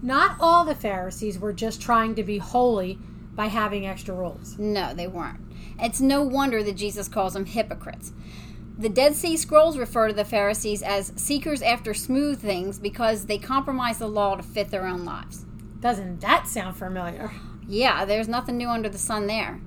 Not 0.00 0.36
all 0.38 0.64
the 0.64 0.76
Pharisees 0.76 1.40
were 1.40 1.52
just 1.52 1.82
trying 1.82 2.14
to 2.14 2.22
be 2.22 2.38
holy 2.38 3.00
by 3.34 3.46
having 3.46 3.84
extra 3.84 4.14
rules. 4.14 4.56
No, 4.58 4.94
they 4.94 5.08
weren't. 5.08 5.40
It's 5.80 6.00
no 6.00 6.22
wonder 6.22 6.62
that 6.62 6.76
Jesus 6.76 7.08
calls 7.08 7.32
them 7.32 7.46
hypocrites. 7.46 8.12
The 8.78 8.88
Dead 8.88 9.16
Sea 9.16 9.36
Scrolls 9.36 9.76
refer 9.76 10.08
to 10.08 10.14
the 10.14 10.24
Pharisees 10.24 10.82
as 10.82 11.12
seekers 11.16 11.62
after 11.62 11.92
smooth 11.92 12.40
things 12.40 12.78
because 12.78 13.26
they 13.26 13.38
compromise 13.38 13.98
the 13.98 14.06
law 14.06 14.36
to 14.36 14.42
fit 14.42 14.70
their 14.70 14.86
own 14.86 15.04
lives. 15.04 15.44
Doesn't 15.80 16.20
that 16.20 16.46
sound 16.46 16.76
familiar? 16.76 17.30
Yeah, 17.66 18.04
there's 18.04 18.28
nothing 18.28 18.56
new 18.56 18.68
under 18.68 18.88
the 18.88 18.98
sun 18.98 19.26
there. 19.26 19.60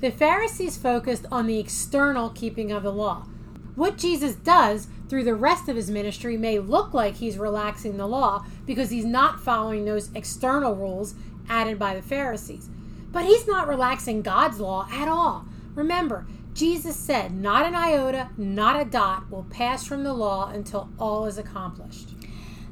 The 0.00 0.10
Pharisees 0.12 0.76
focused 0.76 1.26
on 1.32 1.46
the 1.46 1.58
external 1.58 2.30
keeping 2.30 2.70
of 2.70 2.84
the 2.84 2.92
law. 2.92 3.26
What 3.74 3.98
Jesus 3.98 4.36
does 4.36 4.86
through 5.08 5.24
the 5.24 5.34
rest 5.34 5.68
of 5.68 5.76
his 5.76 5.90
ministry 5.90 6.36
may 6.36 6.58
look 6.58 6.94
like 6.94 7.16
he's 7.16 7.38
relaxing 7.38 7.96
the 7.96 8.06
law 8.06 8.44
because 8.64 8.90
he's 8.90 9.04
not 9.04 9.40
following 9.40 9.84
those 9.84 10.10
external 10.14 10.76
rules 10.76 11.14
added 11.48 11.78
by 11.78 11.94
the 11.94 12.02
Pharisees. 12.02 12.68
But 13.10 13.24
he's 13.24 13.46
not 13.48 13.66
relaxing 13.66 14.22
God's 14.22 14.60
law 14.60 14.86
at 14.92 15.08
all. 15.08 15.46
Remember, 15.74 16.26
Jesus 16.54 16.96
said, 16.96 17.32
Not 17.32 17.66
an 17.66 17.74
iota, 17.74 18.30
not 18.36 18.80
a 18.80 18.84
dot 18.84 19.30
will 19.30 19.46
pass 19.50 19.84
from 19.84 20.04
the 20.04 20.12
law 20.12 20.48
until 20.48 20.90
all 20.98 21.26
is 21.26 21.38
accomplished. 21.38 22.10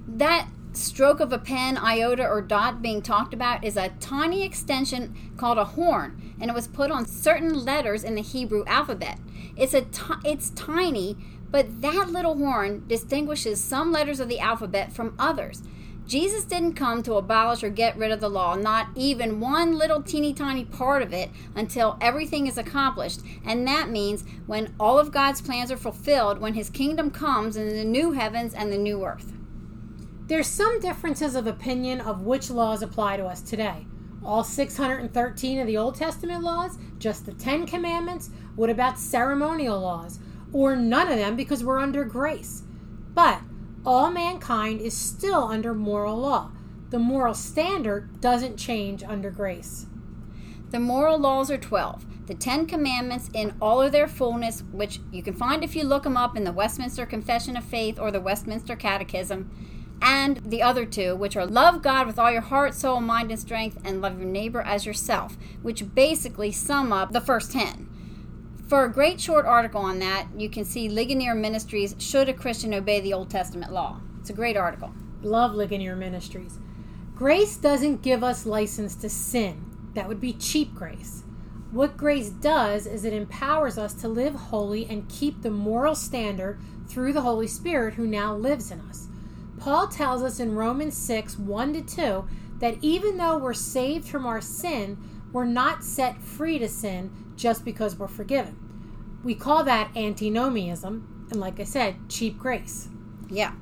That 0.07 0.49
stroke 0.77 1.21
of 1.21 1.33
a 1.33 1.39
pen, 1.39 1.79
iota, 1.79 2.27
or 2.27 2.43
dot 2.43 2.83
being 2.83 3.03
talked 3.03 3.35
about 3.35 3.65
is 3.65 3.77
a 3.77 3.91
tiny 4.01 4.45
extension 4.45 5.15
called 5.37 5.59
a 5.59 5.65
horn, 5.65 6.35
and 6.41 6.51
it 6.51 6.55
was 6.55 6.69
put 6.69 6.91
on 6.91 7.07
certain 7.07 7.65
letters 7.65 8.05
in 8.05 8.15
the 8.15 8.23
Hebrew 8.23 8.65
alphabet. 8.67 9.19
It's 9.57 9.75
a 9.75 9.83
t- 9.83 10.15
it's 10.25 10.51
tiny, 10.51 11.17
but 11.51 11.81
that 11.83 12.11
little 12.11 12.37
horn 12.37 12.85
distinguishes 12.87 13.63
some 13.63 13.93
letters 13.93 14.21
of 14.21 14.29
the 14.29 14.41
alphabet 14.41 14.93
from 14.93 15.15
others. 15.19 15.63
Jesus 16.07 16.45
didn't 16.45 16.75
come 16.75 17.03
to 17.03 17.15
abolish 17.15 17.65
or 17.65 17.71
get 17.71 17.97
rid 17.97 18.13
of 18.13 18.21
the 18.21 18.31
law, 18.31 18.55
not 18.55 18.89
even 18.95 19.41
one 19.41 19.77
little 19.77 20.01
teeny 20.03 20.33
tiny 20.33 20.65
part 20.65 21.03
of 21.03 21.13
it, 21.13 21.31
until 21.57 21.99
everything 22.01 22.47
is 22.47 22.59
accomplished. 22.59 23.23
And 23.45 23.67
that 23.67 23.91
means 23.91 24.25
when 24.47 24.73
all 24.79 25.01
of 25.01 25.11
God's 25.11 25.41
plans 25.41 25.73
are 25.73 25.77
fulfilled, 25.77 26.39
when 26.39 26.55
his 26.55 26.71
kingdom 26.71 27.11
comes 27.11 27.57
in 27.57 27.71
the 27.71 27.85
new 27.85 28.13
heavens 28.13 28.55
and 28.55 28.73
the 28.73 28.79
new 28.79 29.05
earth. 29.05 29.33
There's 30.29 30.49
some 30.49 30.81
differences 30.81 31.37
of 31.37 31.47
opinion 31.47 32.01
of 32.01 32.23
which 32.23 32.51
laws 32.51 32.83
apply 32.83 33.17
to 33.17 33.27
us 33.27 33.41
today. 33.41 33.87
All 34.25 34.43
613 34.43 35.61
of 35.61 35.67
the 35.69 35.77
Old 35.77 35.95
Testament 35.95 36.43
laws, 36.43 36.79
just 36.99 37.27
the 37.27 37.33
10 37.33 37.67
commandments, 37.67 38.31
what 38.57 38.69
about 38.69 38.99
ceremonial 38.99 39.79
laws? 39.79 40.19
Or 40.53 40.75
none 40.75 41.09
of 41.13 41.17
them 41.17 41.37
because 41.37 41.63
we're 41.63 41.79
under 41.79 42.05
grace. 42.05 42.65
But 43.15 43.41
all 43.85 44.11
mankind 44.11 44.81
is 44.81 44.97
still 44.97 45.45
under 45.45 45.75
moral 45.75 46.17
law. 46.17 46.51
the 46.91 46.99
moral 46.99 47.35
standard 47.35 48.21
doesn't 48.21 48.57
change 48.57 49.03
under 49.03 49.31
grace. 49.31 49.87
The 50.71 50.81
moral 50.81 51.19
laws 51.19 51.51
are 51.51 51.59
12. 51.59 52.27
The 52.27 52.35
Ten 52.35 52.67
Commandments 52.67 53.31
in 53.33 53.55
all 53.61 53.83
of 53.83 53.93
their 53.93 54.09
fullness, 54.09 54.63
which 54.73 55.01
you 55.13 55.23
can 55.23 55.35
find 55.35 55.63
if 55.63 55.77
you 55.77 55.85
look 55.85 56.05
them 56.05 56.17
up 56.17 56.37
in 56.37 56.45
the 56.45 56.53
Westminster 56.53 57.07
Confession 57.07 57.57
of 57.57 57.65
Faith 57.65 57.99
or 57.99 58.11
the 58.11 58.21
Westminster 58.21 58.77
Catechism, 58.77 59.51
and 60.01 60.39
the 60.39 60.63
other 60.63 60.85
two, 60.85 61.17
which 61.17 61.37
are 61.37 61.47
love 61.47 61.83
God 61.83 62.07
with 62.07 62.19
all 62.19 62.31
your 62.31 62.41
heart, 62.41 62.75
soul, 62.75 63.01
mind, 63.01 63.31
and 63.31 63.41
strength, 63.41 63.79
and 63.85 64.01
love 64.01 64.19
your 64.19 64.29
neighbor 64.29 64.61
as 64.61 64.87
yourself, 64.87 65.37
which 65.63 65.95
basically 65.95 66.53
sum 66.53 66.93
up 66.93 67.13
the 67.13 67.21
first 67.21 67.53
10. 67.53 67.89
For 68.69 68.85
a 68.85 68.93
great 68.93 69.21
short 69.21 69.47
article 69.47 69.81
on 69.81 70.01
that, 70.01 70.27
you 70.37 70.51
can 70.51 70.65
see 70.65 70.89
Ligonier 70.89 71.35
Ministries 71.35 71.95
Should 71.99 72.29
a 72.29 72.33
Christian 72.33 72.75
Obey 72.75 73.01
the 73.01 73.13
Old 73.13 73.31
Testament 73.31 73.73
Law? 73.73 74.01
It's 74.21 74.31
a 74.31 74.33
great 74.33 74.57
article. 74.57 74.93
Love 75.23 75.55
Ligonier 75.55 75.95
Ministries. 75.95 76.59
Grace 77.15 77.57
doesn't 77.57 78.03
give 78.03 78.25
us 78.25 78.45
license 78.45 78.97
to 78.97 79.09
sin. 79.09 79.65
That 79.95 80.09
would 80.09 80.21
be 80.21 80.33
cheap 80.33 80.75
grace. 80.75 81.23
What 81.71 81.97
grace 81.97 82.31
does 82.31 82.87
is 82.87 83.05
it 83.05 83.13
empowers 83.13 83.79
us 83.79 83.95
to 83.95 84.09
live 84.09 84.35
holy 84.35 84.87
and 84.87 85.09
keep 85.09 85.43
the 85.43 85.51
moral 85.51 85.95
standard 85.95 86.61
through 86.89 87.13
the 87.13 87.23
Holy 87.23 87.47
Spirit 87.47 87.95
who 87.95 88.07
now 88.07 88.35
lives 88.35 88.71
in 88.71 88.81
us. 88.81 89.09
Paul 89.59 89.89
tells 89.89 90.23
us 90.23 90.39
in 90.39 90.55
Romans 90.55 90.97
6 90.97 91.39
1 91.39 91.73
to 91.75 91.83
2 91.83 92.29
that 92.59 92.77
even 92.83 93.17
though 93.17 93.39
we're 93.39 93.55
saved 93.55 94.09
from 94.09 94.27
our 94.27 94.41
sin, 94.41 94.99
we're 95.33 95.45
not 95.45 95.85
set 95.85 96.23
free 96.23 96.59
to 96.59 96.69
sin 96.69 97.11
just 97.37 97.65
because 97.65 97.97
we're 97.97 98.09
forgiven. 98.09 98.57
We 99.23 99.35
call 99.35 99.65
that 99.65 99.91
antinomianism, 99.97 101.29
and 101.31 101.41
like 101.41 101.61
I 101.61 101.65
said, 101.65 101.97
cheap 102.09 102.39
grace. 102.39 102.89
Yeah. 103.29 103.53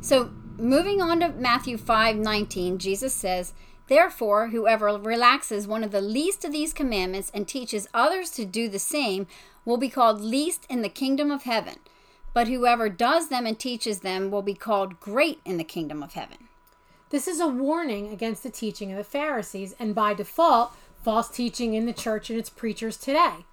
So 0.00 0.30
moving 0.58 1.02
on 1.02 1.20
to 1.20 1.28
Matthew 1.28 1.76
5 1.76 2.16
19, 2.16 2.78
Jesus 2.78 3.12
says, 3.12 3.52
Therefore, 3.88 4.48
whoever 4.48 4.86
relaxes 4.86 5.66
one 5.66 5.84
of 5.84 5.90
the 5.90 6.00
least 6.00 6.44
of 6.44 6.52
these 6.52 6.72
commandments 6.72 7.30
and 7.34 7.46
teaches 7.46 7.88
others 7.92 8.30
to 8.30 8.44
do 8.44 8.68
the 8.68 8.78
same 8.78 9.26
will 9.64 9.76
be 9.76 9.88
called 9.88 10.20
least 10.20 10.66
in 10.70 10.82
the 10.82 10.88
kingdom 10.88 11.30
of 11.30 11.42
heaven. 11.42 11.76
But 12.34 12.48
whoever 12.48 12.88
does 12.88 13.28
them 13.28 13.46
and 13.46 13.58
teaches 13.58 14.00
them 14.00 14.30
will 14.30 14.42
be 14.42 14.54
called 14.54 15.00
great 15.00 15.40
in 15.44 15.58
the 15.58 15.64
kingdom 15.64 16.02
of 16.02 16.14
heaven. 16.14 16.48
This 17.10 17.28
is 17.28 17.40
a 17.40 17.46
warning 17.48 18.10
against 18.10 18.42
the 18.42 18.50
teaching 18.50 18.90
of 18.90 18.96
the 18.96 19.04
Pharisees 19.04 19.74
and 19.78 19.94
by 19.94 20.14
default, 20.14 20.74
false 21.02 21.28
teaching 21.28 21.74
in 21.74 21.84
the 21.84 21.92
church 21.92 22.30
and 22.30 22.38
its 22.38 22.48
preachers 22.48 22.96
today, 22.96 23.44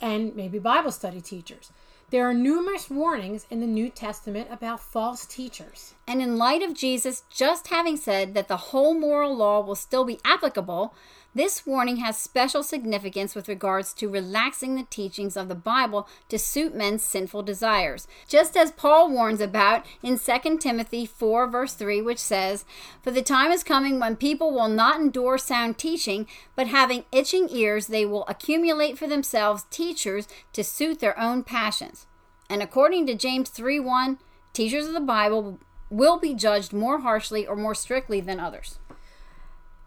and 0.00 0.34
maybe 0.34 0.58
Bible 0.58 0.90
study 0.90 1.20
teachers. 1.20 1.70
There 2.10 2.28
are 2.28 2.34
numerous 2.34 2.90
warnings 2.90 3.46
in 3.50 3.60
the 3.60 3.66
New 3.66 3.88
Testament 3.88 4.48
about 4.50 4.80
false 4.80 5.26
teachers. 5.26 5.94
And 6.06 6.20
in 6.20 6.36
light 6.36 6.62
of 6.62 6.74
Jesus 6.74 7.22
just 7.30 7.68
having 7.68 7.96
said 7.96 8.34
that 8.34 8.48
the 8.48 8.56
whole 8.56 8.94
moral 8.94 9.34
law 9.36 9.60
will 9.60 9.74
still 9.74 10.04
be 10.04 10.20
applicable, 10.24 10.94
this 11.34 11.66
warning 11.66 11.96
has 11.96 12.16
special 12.16 12.62
significance 12.62 13.34
with 13.34 13.48
regards 13.48 13.92
to 13.94 14.08
relaxing 14.08 14.76
the 14.76 14.84
teachings 14.84 15.36
of 15.36 15.48
the 15.48 15.54
Bible 15.54 16.08
to 16.28 16.38
suit 16.38 16.74
men's 16.74 17.02
sinful 17.02 17.42
desires, 17.42 18.06
just 18.28 18.56
as 18.56 18.70
Paul 18.70 19.10
warns 19.10 19.40
about 19.40 19.84
in 20.02 20.18
2 20.18 20.58
Timothy 20.58 21.04
4, 21.04 21.48
verse 21.48 21.74
3, 21.74 22.00
which 22.02 22.18
says, 22.18 22.64
For 23.02 23.10
the 23.10 23.22
time 23.22 23.50
is 23.50 23.64
coming 23.64 23.98
when 23.98 24.16
people 24.16 24.52
will 24.52 24.68
not 24.68 25.00
endure 25.00 25.36
sound 25.38 25.76
teaching, 25.76 26.28
but 26.54 26.68
having 26.68 27.04
itching 27.10 27.48
ears, 27.50 27.88
they 27.88 28.06
will 28.06 28.24
accumulate 28.28 28.96
for 28.96 29.08
themselves 29.08 29.66
teachers 29.70 30.28
to 30.52 30.62
suit 30.62 31.00
their 31.00 31.18
own 31.18 31.42
passions. 31.42 32.06
And 32.48 32.62
according 32.62 33.06
to 33.06 33.14
James 33.14 33.50
3 33.50 33.80
1, 33.80 34.18
teachers 34.52 34.86
of 34.86 34.92
the 34.92 35.00
Bible 35.00 35.58
will 35.90 36.18
be 36.18 36.34
judged 36.34 36.72
more 36.72 37.00
harshly 37.00 37.46
or 37.46 37.56
more 37.56 37.74
strictly 37.74 38.20
than 38.20 38.38
others. 38.38 38.78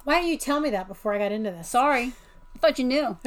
Why 0.08 0.22
didn't 0.22 0.30
you 0.30 0.38
tell 0.38 0.62
me 0.62 0.70
that 0.70 0.88
before 0.88 1.14
I 1.14 1.18
got 1.18 1.34
into 1.34 1.52
this? 1.52 1.68
Sorry. 1.68 2.14
I 2.56 2.60
thought 2.60 2.80
you 2.80 2.86
knew. 2.86 3.18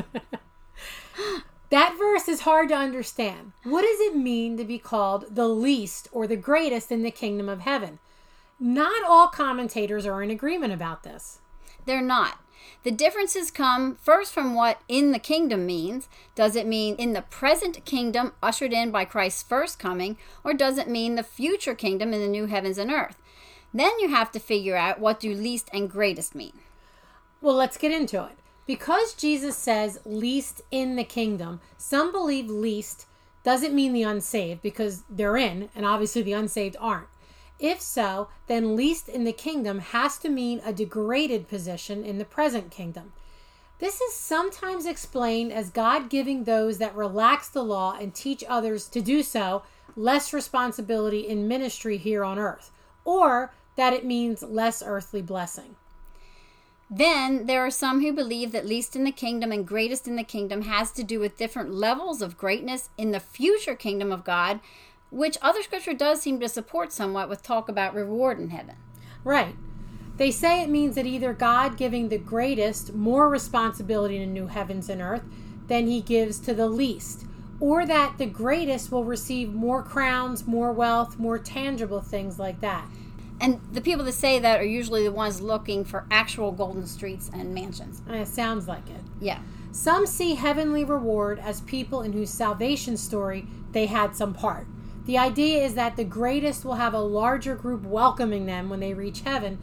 that 1.69 1.97
verse 1.99 2.27
is 2.27 2.40
hard 2.40 2.71
to 2.71 2.75
understand. 2.75 3.53
What 3.64 3.83
does 3.83 4.01
it 4.01 4.16
mean 4.16 4.57
to 4.57 4.64
be 4.64 4.79
called 4.79 5.35
the 5.35 5.47
least 5.47 6.09
or 6.11 6.27
the 6.27 6.37
greatest 6.37 6.90
in 6.90 7.03
the 7.03 7.11
kingdom 7.11 7.51
of 7.51 7.61
heaven? 7.61 7.99
Not 8.59 9.05
all 9.07 9.29
commentators 9.29 10.07
are 10.07 10.23
in 10.23 10.31
agreement 10.31 10.73
about 10.73 11.03
this. 11.03 11.40
They're 11.85 12.01
not. 12.01 12.38
The 12.83 12.90
differences 12.90 13.51
come 13.51 13.97
first 13.97 14.33
from 14.33 14.55
what 14.55 14.81
in 14.88 15.12
the 15.12 15.19
kingdom 15.19 15.66
means. 15.66 16.09
Does 16.35 16.57
it 16.57 16.66
mean 16.66 16.95
in 16.95 17.12
the 17.12 17.21
present 17.21 17.85
kingdom 17.85 18.33
ushered 18.43 18.73
in 18.73 18.90
by 18.90 19.05
Christ's 19.05 19.43
first 19.43 19.79
coming, 19.79 20.16
or 20.43 20.55
does 20.55 20.79
it 20.79 20.88
mean 20.88 21.16
the 21.16 21.23
future 21.23 21.75
kingdom 21.75 22.14
in 22.14 22.23
the 22.23 22.27
new 22.27 22.47
heavens 22.47 22.79
and 22.79 22.90
earth? 22.90 23.21
Then 23.75 24.01
you 24.01 24.09
have 24.09 24.33
to 24.33 24.40
figure 24.40 24.77
out 24.77 24.99
what 24.99 25.21
do 25.21 25.35
least 25.35 25.69
and 25.75 25.90
greatest 25.90 26.35
mean. 26.35 26.55
Well, 27.40 27.55
let's 27.55 27.79
get 27.79 27.92
into 27.92 28.24
it. 28.24 28.37
Because 28.66 29.14
Jesus 29.14 29.57
says 29.57 29.98
least 30.05 30.62
in 30.70 30.96
the 30.96 31.05
kingdom, 31.05 31.61
some 31.76 32.12
believe 32.12 32.48
least 32.48 33.07
doesn't 33.42 33.74
mean 33.74 33.92
the 33.92 34.03
unsaved 34.03 34.62
because 34.62 35.03
they're 35.09 35.37
in, 35.37 35.70
and 35.74 35.87
obviously 35.87 36.22
the 36.22 36.35
unsaved 36.35 36.76
aren't. 36.79 37.09
If 37.59 37.81
so, 37.81 38.29
then 38.46 38.76
least 38.76 39.09
in 39.09 39.24
the 39.24 39.33
kingdom 39.33 39.81
has 39.81 40.18
to 40.18 40.29
mean 40.29 40.61
a 40.64 40.72
degraded 40.72 41.48
position 41.48 42.05
in 42.05 42.18
the 42.18 42.24
present 42.24 42.70
kingdom. 42.70 43.12
This 43.79 44.00
is 44.00 44.14
sometimes 44.14 44.85
explained 44.85 45.53
as 45.53 45.70
God 45.70 46.11
giving 46.11 46.44
those 46.44 46.79
that 46.79 46.94
relax 46.94 47.48
the 47.48 47.64
law 47.64 47.96
and 47.98 48.14
teach 48.14 48.44
others 48.46 48.87
to 48.88 49.00
do 49.00 49.22
so 49.22 49.62
less 49.96 50.33
responsibility 50.33 51.26
in 51.26 51.48
ministry 51.48 51.96
here 51.96 52.22
on 52.22 52.38
earth, 52.38 52.70
or 53.05 53.53
that 53.76 53.92
it 53.92 54.05
means 54.05 54.42
less 54.42 54.83
earthly 54.85 55.22
blessing. 55.22 55.76
Then 56.92 57.46
there 57.46 57.64
are 57.64 57.70
some 57.70 58.03
who 58.03 58.12
believe 58.12 58.50
that 58.50 58.66
least 58.66 58.96
in 58.96 59.05
the 59.05 59.12
kingdom 59.12 59.53
and 59.53 59.64
greatest 59.64 60.09
in 60.09 60.16
the 60.16 60.24
kingdom 60.24 60.62
has 60.62 60.90
to 60.92 61.05
do 61.05 61.20
with 61.20 61.37
different 61.37 61.72
levels 61.72 62.20
of 62.20 62.37
greatness 62.37 62.90
in 62.98 63.12
the 63.12 63.20
future 63.20 63.76
kingdom 63.76 64.11
of 64.11 64.24
God, 64.24 64.59
which 65.11 65.38
other 65.40 65.62
scripture 65.62 65.94
does 65.94 66.20
seem 66.20 66.40
to 66.40 66.48
support 66.48 66.92
somewhat 66.92 67.29
with 67.29 67.44
talk 67.44 67.68
about 67.68 67.94
reward 67.94 68.40
in 68.40 68.50
heaven. 68.50 68.74
Right. 69.22 69.55
They 70.16 70.33
say 70.33 70.62
it 70.62 70.68
means 70.68 70.96
that 70.96 71.07
either 71.07 71.33
God 71.33 71.76
giving 71.76 72.09
the 72.09 72.18
greatest 72.18 72.92
more 72.92 73.29
responsibility 73.29 74.16
in 74.16 74.33
new 74.33 74.48
heavens 74.48 74.88
and 74.88 75.00
earth 75.00 75.22
than 75.68 75.87
he 75.87 76.00
gives 76.00 76.40
to 76.40 76.55
the 76.55 76.68
least, 76.68 77.24
or 77.61 77.87
that 77.87 78.18
the 78.18 78.26
greatest 78.26 78.90
will 78.90 79.05
receive 79.05 79.55
more 79.55 79.83
crowns, 79.83 80.46
more 80.46 80.72
wealth, 80.72 81.18
more 81.18 81.38
tangible 81.38 82.00
things 82.00 82.38
like 82.38 82.61
that. 82.61 82.87
And 83.40 83.61
the 83.72 83.81
people 83.81 84.05
that 84.05 84.12
say 84.12 84.38
that 84.38 84.61
are 84.61 84.64
usually 84.64 85.03
the 85.05 85.12
ones 85.12 85.40
looking 85.40 85.85
for 85.85 86.07
actual 86.11 86.53
golden 86.53 86.87
streets 86.87 87.31
and 87.33 87.55
mansions. 87.55 88.03
It 88.09 88.29
sounds 88.29 88.68
like 88.68 88.88
it. 88.90 89.00
Yeah. 89.18 89.38
Some 89.72 90.05
see 90.07 90.35
heavenly 90.35 90.85
reward 90.85 91.38
as 91.38 91.62
people 91.62 92.03
in 92.03 92.12
whose 92.12 92.31
salvation 92.31 92.96
story 92.96 93.46
they 93.72 93.87
had 93.87 94.14
some 94.14 94.35
part. 94.35 94.66
The 95.07 95.16
idea 95.16 95.64
is 95.64 95.74
that 95.74 95.96
the 95.96 96.05
greatest 96.05 96.64
will 96.64 96.74
have 96.74 96.92
a 96.92 97.00
larger 97.00 97.55
group 97.55 97.83
welcoming 97.85 98.46
them 98.46 98.68
when 98.68 98.81
they 98.81 98.94
reach 98.94 99.22
heaven, 99.22 99.59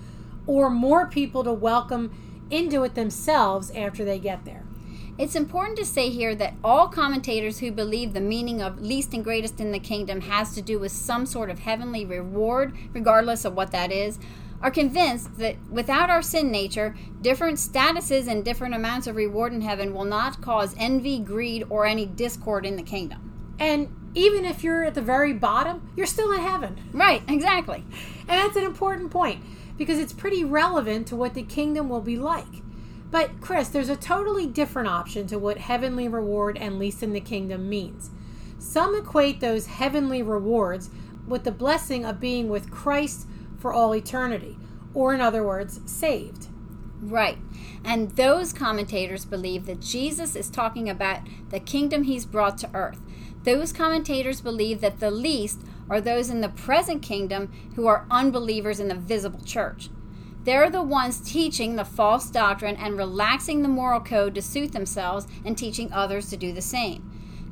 or 0.48 0.70
more 0.70 1.08
people 1.08 1.44
to 1.44 1.54
welcome 1.54 2.46
into 2.50 2.84
it 2.84 2.96
themselves 2.96 3.70
after 3.72 4.04
they 4.04 4.18
get 4.18 4.46
there. 4.46 4.64
It's 5.18 5.36
important 5.36 5.80
to 5.80 5.86
say 5.86 6.10
here 6.12 6.36
that 6.36 6.54
all 6.64 6.90
commentators 6.90 7.58
who 7.58 7.72
believe 7.72 8.14
the 8.14 8.20
meaning 8.20 8.62
of 8.62 8.80
least 8.80 9.16
and 9.16 9.24
greatest 9.24 9.60
in 9.60 9.72
the 9.72 9.80
kingdom 9.80 10.22
has 10.22 10.54
to 10.54 10.62
do 10.62 10.78
with 10.78 10.92
some 10.92 11.26
sort 11.26 11.50
of 11.50 11.58
heavenly 11.58 12.06
reward, 12.06 12.78
regardless 12.94 13.44
of 13.44 13.56
what 13.56 13.72
that 13.72 13.92
is, 13.92 14.20
are 14.62 14.70
convinced 14.70 15.40
that 15.40 15.56
without 15.72 16.12
our 16.12 16.22
sin 16.22 16.52
nature, 16.52 16.96
different 17.22 17.58
statuses 17.58 18.28
and 18.28 18.46
different 18.46 18.76
amounts 18.76 19.08
of 19.08 19.16
reward 19.16 19.54
in 19.54 19.62
heaven 19.62 19.92
will 19.92 20.06
not 20.06 20.40
cause 20.40 20.76
envy, 20.78 21.18
greed, 21.18 21.64
or 21.68 21.88
any 21.88 22.06
discord 22.06 22.64
in 22.64 22.76
the 22.76 22.84
kingdom. 22.84 23.56
And 23.60 24.12
even 24.14 24.46
if 24.46 24.64
you're 24.64 24.84
at 24.84 24.94
the 24.94 25.02
very 25.02 25.34
bottom, 25.34 25.92
you're 25.96 26.06
still 26.06 26.32
in 26.32 26.42
heaven. 26.42 26.80
Right, 26.92 27.24
exactly. 27.28 27.84
And 28.28 28.40
that's 28.40 28.56
an 28.56 28.66
important 28.66 29.10
point 29.10 29.44
because 29.78 29.98
it's 29.98 30.14
pretty 30.14 30.44
relevant 30.44 31.08
to 31.08 31.16
what 31.16 31.34
the 31.34 31.44
kingdom 31.44 31.90
will 31.90 32.02
be 32.02 32.18
like. 32.18 32.46
But, 33.10 33.40
Chris, 33.40 33.70
there's 33.70 33.90
a 33.90 33.96
totally 33.96 34.46
different 34.46 34.90
option 34.90 35.28
to 35.28 35.40
what 35.40 35.58
heavenly 35.58 36.08
reward 36.08 36.58
and 36.58 36.78
least 36.78 37.02
in 37.02 37.14
the 37.14 37.22
kingdom 37.22 37.70
means. 37.70 38.12
Some 38.60 38.96
equate 38.96 39.40
those 39.40 39.68
heavenly 39.68 40.22
rewards 40.22 40.90
with 41.26 41.44
the 41.44 41.52
blessing 41.52 42.06
of 42.06 42.20
being 42.20 42.50
with 42.50 42.72
Christ 42.72 43.28
for 43.58 43.74
all 43.74 43.96
eternity, 43.96 44.58
or 44.94 45.14
in 45.14 45.22
other 45.22 45.44
words, 45.44 45.80
saved. 45.86 46.48
Right. 47.00 47.38
And 47.86 48.12
those 48.12 48.52
commentators 48.52 49.26
believe 49.26 49.66
that 49.68 49.80
Jesus 49.80 50.36
is 50.36 50.50
talking 50.50 50.90
about 50.90 51.22
the 51.50 51.60
kingdom 51.60 52.04
he's 52.04 52.26
brought 52.26 52.58
to 52.60 52.70
earth. 52.74 53.00
Those 53.44 53.72
commentators 53.72 54.42
believe 54.42 54.82
that 54.82 55.00
the 55.00 55.12
least 55.12 55.62
are 55.90 56.02
those 56.02 56.30
in 56.30 56.42
the 56.42 56.50
present 56.50 57.02
kingdom 57.02 57.52
who 57.76 57.88
are 57.88 58.06
unbelievers 58.10 58.80
in 58.80 58.88
the 58.88 58.96
visible 58.96 59.42
church. 59.42 59.90
They're 60.48 60.70
the 60.70 60.82
ones 60.82 61.20
teaching 61.20 61.76
the 61.76 61.84
false 61.84 62.32
doctrine 62.32 62.78
and 62.78 62.98
relaxing 62.98 63.64
the 63.64 63.68
moral 63.68 64.00
code 64.00 64.34
to 64.36 64.42
suit 64.42 64.72
themselves 64.72 65.28
and 65.44 65.58
teaching 65.58 65.92
others 65.92 66.30
to 66.30 66.38
do 66.38 66.54
the 66.54 66.62
same. 66.62 67.04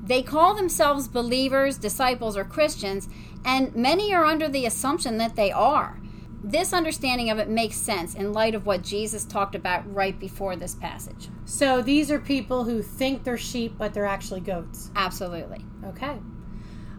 They 0.01 0.23
call 0.23 0.53
themselves 0.53 1.10
believers, 1.10 1.77
disciples, 1.77 2.38
or 2.38 2.45
Christians, 2.45 3.10
and 3.43 3.75
many 3.75 4.13
are 4.13 4.23
under 4.23 4.47
the 4.47 4.65
assumption 4.65 5.17
that 5.17 5.36
they 5.36 5.51
are. 5.51 5.99
this 6.45 6.73
understanding 6.73 7.31
of 7.31 7.39
it 7.39 7.49
makes 7.49 7.75
sense 7.75 8.13
in 8.13 8.31
light 8.31 8.53
of 8.53 8.67
what 8.67 8.84
Jesus 8.84 9.25
talked 9.25 9.55
about 9.55 9.91
right 9.91 10.17
before 10.19 10.55
this 10.55 10.75
passage. 10.75 11.29
So 11.45 11.81
these 11.81 12.12
are 12.12 12.19
people 12.19 12.65
who 12.65 12.84
think 12.84 13.23
they're 13.23 13.38
sheep, 13.38 13.75
but 13.77 13.93
they're 13.93 14.05
actually 14.05 14.41
goats. 14.41 14.91
Absolutely. 14.95 15.65
Okay. 15.84 16.19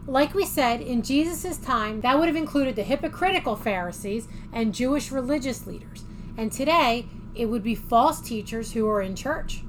Like 0.09 0.33
we 0.33 0.45
said, 0.45 0.79
in 0.79 1.01
Jesus' 1.01 1.57
time, 1.57 1.99
that 1.99 2.17
would 2.17 2.29
have 2.29 2.37
included 2.37 2.77
the 2.77 2.83
hypocritical 2.83 3.57
Pharisees 3.57 4.29
and 4.53 4.73
Jewish 4.73 5.11
religious 5.11 5.67
leaders. 5.67 6.05
And 6.37 6.49
today, 6.49 7.07
it 7.35 7.47
would 7.47 7.61
be 7.61 7.75
false 7.75 8.21
teachers 8.21 8.71
who 8.71 8.87
are 8.87 9.01
in 9.01 9.17
church. 9.17 9.63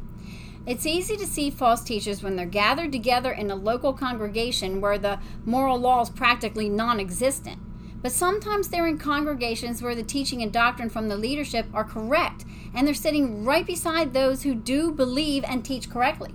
It's 0.64 0.86
easy 0.86 1.16
to 1.16 1.26
see 1.26 1.50
false 1.50 1.82
teachers 1.82 2.22
when 2.22 2.36
they're 2.36 2.46
gathered 2.46 2.92
together 2.92 3.32
in 3.32 3.50
a 3.50 3.56
local 3.56 3.92
congregation 3.92 4.80
where 4.80 4.96
the 4.96 5.18
moral 5.44 5.76
law 5.76 6.02
is 6.02 6.10
practically 6.10 6.68
non 6.68 7.00
existent. 7.00 7.58
But 8.00 8.12
sometimes 8.12 8.68
they're 8.68 8.86
in 8.86 8.98
congregations 8.98 9.82
where 9.82 9.96
the 9.96 10.04
teaching 10.04 10.40
and 10.40 10.52
doctrine 10.52 10.88
from 10.88 11.08
the 11.08 11.16
leadership 11.16 11.66
are 11.74 11.82
correct, 11.82 12.44
and 12.72 12.86
they're 12.86 12.94
sitting 12.94 13.44
right 13.44 13.66
beside 13.66 14.12
those 14.12 14.44
who 14.44 14.54
do 14.54 14.92
believe 14.92 15.42
and 15.48 15.64
teach 15.64 15.90
correctly. 15.90 16.32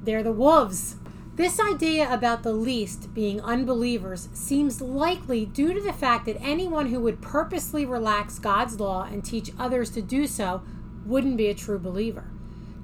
They're 0.00 0.22
the 0.22 0.30
wolves. 0.30 0.96
This 1.34 1.58
idea 1.58 2.12
about 2.12 2.42
the 2.42 2.52
least 2.52 3.14
being 3.14 3.40
unbelievers 3.40 4.28
seems 4.34 4.82
likely 4.82 5.46
due 5.46 5.72
to 5.72 5.80
the 5.80 5.92
fact 5.92 6.26
that 6.26 6.40
anyone 6.42 6.88
who 6.88 7.00
would 7.00 7.22
purposely 7.22 7.86
relax 7.86 8.38
God's 8.38 8.78
law 8.78 9.04
and 9.04 9.24
teach 9.24 9.50
others 9.58 9.88
to 9.90 10.02
do 10.02 10.26
so 10.26 10.62
wouldn't 11.06 11.38
be 11.38 11.48
a 11.48 11.54
true 11.54 11.78
believer. 11.78 12.30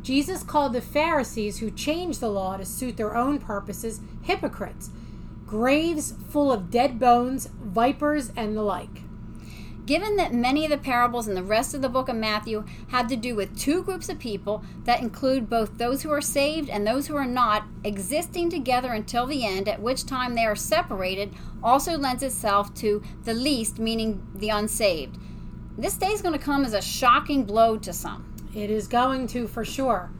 Jesus 0.02 0.42
called 0.42 0.72
the 0.72 0.80
Pharisees 0.80 1.58
who 1.58 1.70
changed 1.70 2.20
the 2.20 2.30
law 2.30 2.56
to 2.56 2.64
suit 2.64 2.96
their 2.96 3.14
own 3.14 3.38
purposes 3.38 4.00
hypocrites 4.22 4.90
graves 5.46 6.14
full 6.30 6.50
of 6.52 6.70
dead 6.70 6.98
bones, 6.98 7.48
vipers, 7.62 8.30
and 8.36 8.56
the 8.56 8.62
like. 8.62 9.02
Given 9.88 10.16
that 10.16 10.34
many 10.34 10.66
of 10.66 10.70
the 10.70 10.76
parables 10.76 11.28
in 11.28 11.34
the 11.34 11.42
rest 11.42 11.72
of 11.72 11.80
the 11.80 11.88
book 11.88 12.10
of 12.10 12.16
Matthew 12.16 12.62
have 12.88 13.06
to 13.06 13.16
do 13.16 13.34
with 13.34 13.58
two 13.58 13.82
groups 13.82 14.10
of 14.10 14.18
people 14.18 14.62
that 14.84 15.00
include 15.00 15.48
both 15.48 15.78
those 15.78 16.02
who 16.02 16.10
are 16.10 16.20
saved 16.20 16.68
and 16.68 16.86
those 16.86 17.06
who 17.06 17.16
are 17.16 17.24
not, 17.24 17.64
existing 17.84 18.50
together 18.50 18.92
until 18.92 19.24
the 19.24 19.46
end, 19.46 19.66
at 19.66 19.80
which 19.80 20.04
time 20.04 20.34
they 20.34 20.44
are 20.44 20.54
separated, 20.54 21.34
also 21.62 21.96
lends 21.96 22.22
itself 22.22 22.74
to 22.74 23.02
the 23.24 23.32
least, 23.32 23.78
meaning 23.78 24.26
the 24.34 24.50
unsaved. 24.50 25.16
This 25.78 25.96
day 25.96 26.08
is 26.08 26.20
going 26.20 26.38
to 26.38 26.44
come 26.44 26.66
as 26.66 26.74
a 26.74 26.82
shocking 26.82 27.44
blow 27.44 27.78
to 27.78 27.94
some. 27.94 28.30
It 28.54 28.68
is 28.68 28.88
going 28.88 29.26
to 29.28 29.48
for 29.48 29.64
sure. 29.64 30.10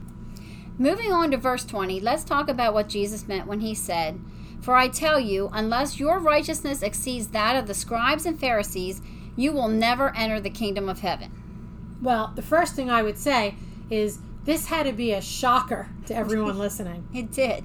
Moving 0.79 1.11
on 1.11 1.29
to 1.29 1.37
verse 1.37 1.63
20, 1.63 1.99
let's 1.99 2.23
talk 2.23 2.49
about 2.49 2.73
what 2.73 2.89
Jesus 2.89 3.27
meant 3.27 3.45
when 3.45 3.59
he 3.59 3.75
said, 3.75 4.19
For 4.61 4.73
I 4.73 4.87
tell 4.87 5.19
you, 5.19 5.51
unless 5.53 5.99
your 5.99 6.17
righteousness 6.17 6.81
exceeds 6.81 7.27
that 7.27 7.55
of 7.55 7.67
the 7.67 7.75
scribes 7.75 8.25
and 8.25 8.39
Pharisees, 8.39 9.03
you 9.39 9.53
will 9.53 9.69
never 9.69 10.15
enter 10.15 10.39
the 10.39 10.49
kingdom 10.49 10.89
of 10.89 10.99
heaven. 10.99 11.31
Well, 12.01 12.33
the 12.35 12.41
first 12.41 12.75
thing 12.75 12.89
I 12.89 13.03
would 13.03 13.17
say 13.17 13.55
is 13.89 14.19
this 14.43 14.67
had 14.67 14.85
to 14.85 14.91
be 14.91 15.13
a 15.13 15.21
shocker 15.21 15.89
to 16.07 16.15
everyone 16.15 16.57
listening. 16.59 17.07
It 17.13 17.31
did. 17.31 17.63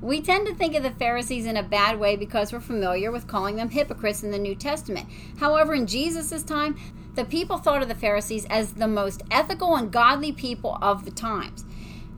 We 0.00 0.20
tend 0.20 0.46
to 0.46 0.54
think 0.54 0.74
of 0.74 0.82
the 0.82 0.90
Pharisees 0.90 1.46
in 1.46 1.56
a 1.56 1.62
bad 1.62 1.98
way 1.98 2.16
because 2.16 2.52
we're 2.52 2.60
familiar 2.60 3.10
with 3.10 3.26
calling 3.26 3.56
them 3.56 3.70
hypocrites 3.70 4.22
in 4.22 4.30
the 4.30 4.38
New 4.38 4.54
Testament. 4.54 5.08
However, 5.38 5.74
in 5.74 5.86
Jesus' 5.86 6.42
time, 6.42 6.76
the 7.14 7.24
people 7.24 7.58
thought 7.58 7.82
of 7.82 7.88
the 7.88 7.94
Pharisees 7.94 8.44
as 8.46 8.74
the 8.74 8.88
most 8.88 9.22
ethical 9.30 9.76
and 9.76 9.92
godly 9.92 10.32
people 10.32 10.78
of 10.82 11.04
the 11.04 11.10
times. 11.10 11.64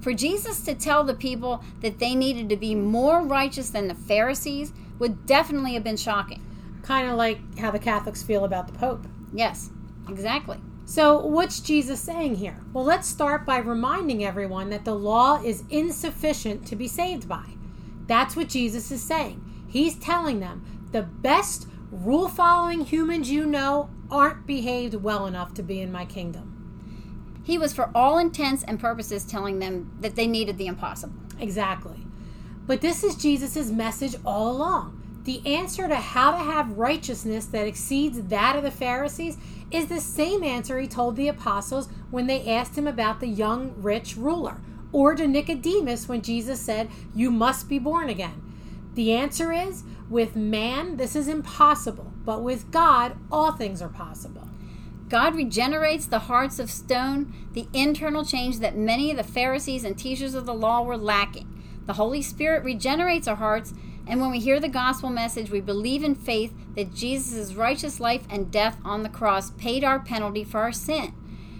For 0.01 0.13
Jesus 0.13 0.63
to 0.63 0.75
tell 0.75 1.05
the 1.05 1.15
people 1.15 1.63
that 1.83 1.99
they 1.99 2.15
needed 2.15 2.49
to 2.49 2.57
be 2.57 2.75
more 2.75 3.23
righteous 3.23 3.71
than 3.71 3.89
the 3.89 3.95
Pharisees 3.95 4.73
would 4.99 5.27
definitely 5.27 5.75
have 5.75 5.85
been 5.85 5.97
shocking. 5.97 6.43
Kind 6.87 7.11
of 7.11 7.17
like 7.17 7.59
how 7.59 7.73
the 7.73 7.81
Catholics 7.81 8.23
feel 8.23 8.45
about 8.45 8.69
the 8.69 8.79
Pope. 8.79 9.07
Yes, 9.33 9.71
exactly. 10.09 10.59
So, 10.85 11.19
what's 11.19 11.59
Jesus 11.59 11.99
saying 11.99 12.37
here? 12.37 12.61
Well, 12.73 12.85
let's 12.85 13.09
start 13.09 13.45
by 13.45 13.59
reminding 13.59 14.25
everyone 14.25 14.71
that 14.71 14.85
the 14.85 14.95
law 14.95 15.43
is 15.43 15.65
insufficient 15.69 16.65
to 16.69 16.77
be 16.77 16.87
saved 16.87 17.29
by. 17.29 17.45
That's 18.07 18.37
what 18.37 18.49
Jesus 18.49 18.93
is 18.93 19.03
saying. 19.03 19.43
He's 19.69 19.97
telling 19.97 20.39
them 20.39 20.89
the 20.93 21.03
best 21.03 21.67
rule 21.91 22.29
following 22.29 22.85
humans 22.85 23.33
you 23.33 23.47
know 23.47 23.91
aren't 24.09 24.47
behaved 24.47 24.95
well 24.95 25.27
enough 25.27 25.55
to 25.55 25.65
be 25.65 25.81
in 25.81 25.91
my 25.91 26.05
kingdom. 26.05 26.53
He 27.43 27.59
was, 27.59 27.73
for 27.73 27.91
all 27.97 28.17
intents 28.17 28.63
and 28.63 28.79
purposes, 28.79 29.25
telling 29.25 29.59
them 29.59 29.97
that 30.01 30.15
they 30.15 30.29
needed 30.29 30.57
the 30.57 30.69
impossible. 30.69 31.17
Exactly. 31.41 32.07
But 32.65 32.81
this 32.81 33.03
is 33.03 33.17
Jesus' 33.17 33.71
message 33.71 34.15
all 34.25 34.53
along. 34.53 34.96
The 35.27 35.45
answer 35.45 35.89
to 35.89 35.97
how 35.97 36.31
to 36.31 36.37
have 36.37 36.79
righteousness 36.79 37.47
that 37.47 37.67
exceeds 37.67 38.23
that 38.23 38.55
of 38.55 38.63
the 38.63 38.71
Pharisees 38.71 39.37
is 39.73 39.87
the 39.87 40.01
same 40.01 40.45
answer 40.45 40.79
he 40.79 40.87
told 40.87 41.17
the 41.17 41.27
apostles 41.27 41.89
when 42.13 42.29
they 42.29 42.49
asked 42.49 42.79
him 42.79 42.87
about 42.87 43.19
the 43.19 43.27
young 43.27 43.75
rich 43.77 44.17
ruler, 44.17 44.61
or 44.93 45.17
to 45.17 45.27
Nicodemus 45.27 46.09
when 46.09 46.23
Jesus 46.23 46.61
said, 46.61 46.89
You 47.13 47.33
must 47.33 47.69
be 47.69 47.81
born 47.81 48.09
again. 48.09 48.41
The 48.95 49.15
answer 49.15 49.53
is 49.53 49.83
with 50.09 50.37
man, 50.37 50.97
this 50.97 51.17
is 51.17 51.27
impossible, 51.27 52.13
but 52.25 52.45
with 52.45 52.71
God, 52.71 53.17
all 53.31 53.51
things 53.51 53.83
are 53.83 53.89
possible. 53.89 54.49
God 55.09 55.35
regenerates 55.35 56.07
the 56.07 56.21
hearts 56.21 56.61
of 56.61 56.71
stone, 56.71 57.35
the 57.53 57.67
internal 57.73 58.25
change 58.25 58.61
that 58.61 58.77
many 58.77 59.11
of 59.11 59.17
the 59.17 59.25
Pharisees 59.25 59.83
and 59.83 59.99
teachers 59.99 60.35
of 60.35 60.47
the 60.47 60.55
law 60.55 60.83
were 60.83 60.97
lacking. 60.97 61.53
The 61.87 61.95
Holy 61.95 62.23
Spirit 62.23 62.63
regenerates 62.63 63.27
our 63.27 63.37
hearts 63.37 63.75
and 64.07 64.21
when 64.21 64.31
we 64.31 64.39
hear 64.39 64.61
the 64.61 64.69
gospel 64.69 65.11
message, 65.11 65.51
we 65.51 65.61
believe 65.61 66.05
in 66.05 66.15
faith 66.15 66.55
that 66.77 66.95
Jesus' 66.95 67.55
righteous 67.55 67.99
life 67.99 68.25
and 68.31 68.53
death 68.53 68.79
on 68.85 69.03
the 69.03 69.09
cross 69.09 69.51
paid 69.53 69.83
our 69.83 69.99
penalty 69.99 70.45
for 70.45 70.61
our 70.61 70.73
sin. 70.73 71.13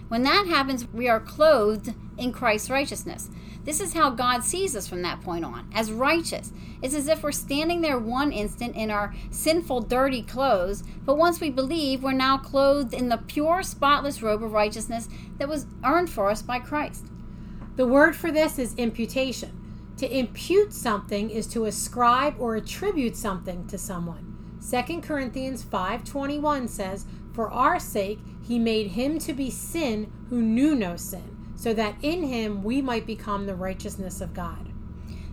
When 0.07 0.23
that 0.23 0.47
happens, 0.47 0.87
we 0.93 1.09
are 1.09 1.19
clothed 1.19 1.93
in 2.17 2.31
Christ's 2.31 2.69
righteousness. 2.69 3.29
This 3.65 3.81
is 3.81 3.93
how 3.93 4.11
God 4.11 4.45
sees 4.45 4.77
us 4.77 4.87
from 4.87 5.01
that 5.01 5.19
point 5.19 5.43
on, 5.43 5.69
as 5.73 5.91
righteous. 5.91 6.53
It's 6.81 6.93
as 6.93 7.09
if 7.09 7.21
we're 7.21 7.33
standing 7.33 7.81
there 7.81 7.99
one 7.99 8.31
instant 8.31 8.77
in 8.77 8.89
our 8.89 9.13
sinful, 9.29 9.81
dirty 9.81 10.21
clothes, 10.21 10.83
but 11.05 11.17
once 11.17 11.41
we 11.41 11.49
believe, 11.49 12.01
we're 12.01 12.13
now 12.13 12.37
clothed 12.37 12.93
in 12.93 13.09
the 13.09 13.17
pure, 13.17 13.63
spotless 13.63 14.21
robe 14.21 14.41
of 14.41 14.53
righteousness 14.53 15.09
that 15.37 15.49
was 15.49 15.65
earned 15.83 16.09
for 16.09 16.29
us 16.29 16.41
by 16.41 16.59
Christ. 16.59 17.07
The 17.75 17.85
word 17.85 18.15
for 18.15 18.31
this 18.31 18.57
is 18.57 18.73
imputation. 18.75 19.66
To 19.97 20.17
impute 20.17 20.73
something 20.73 21.29
is 21.29 21.47
to 21.47 21.65
ascribe 21.65 22.35
or 22.39 22.55
attribute 22.55 23.15
something 23.15 23.65
to 23.67 23.77
someone. 23.77 24.35
2 24.61 25.01
Corinthians 25.01 25.63
5:21 25.63 26.67
says, 26.67 27.05
"For 27.33 27.49
our 27.49 27.79
sake 27.79 28.19
he 28.41 28.59
made 28.59 28.91
him 28.91 29.17
to 29.19 29.33
be 29.33 29.49
sin 29.49 30.11
who 30.29 30.41
knew 30.41 30.75
no 30.75 30.95
sin, 30.97 31.35
so 31.55 31.73
that 31.73 31.95
in 32.01 32.23
him 32.23 32.63
we 32.63 32.81
might 32.81 33.07
become 33.07 33.45
the 33.45 33.55
righteousness 33.55 34.21
of 34.21 34.33
God." 34.33 34.69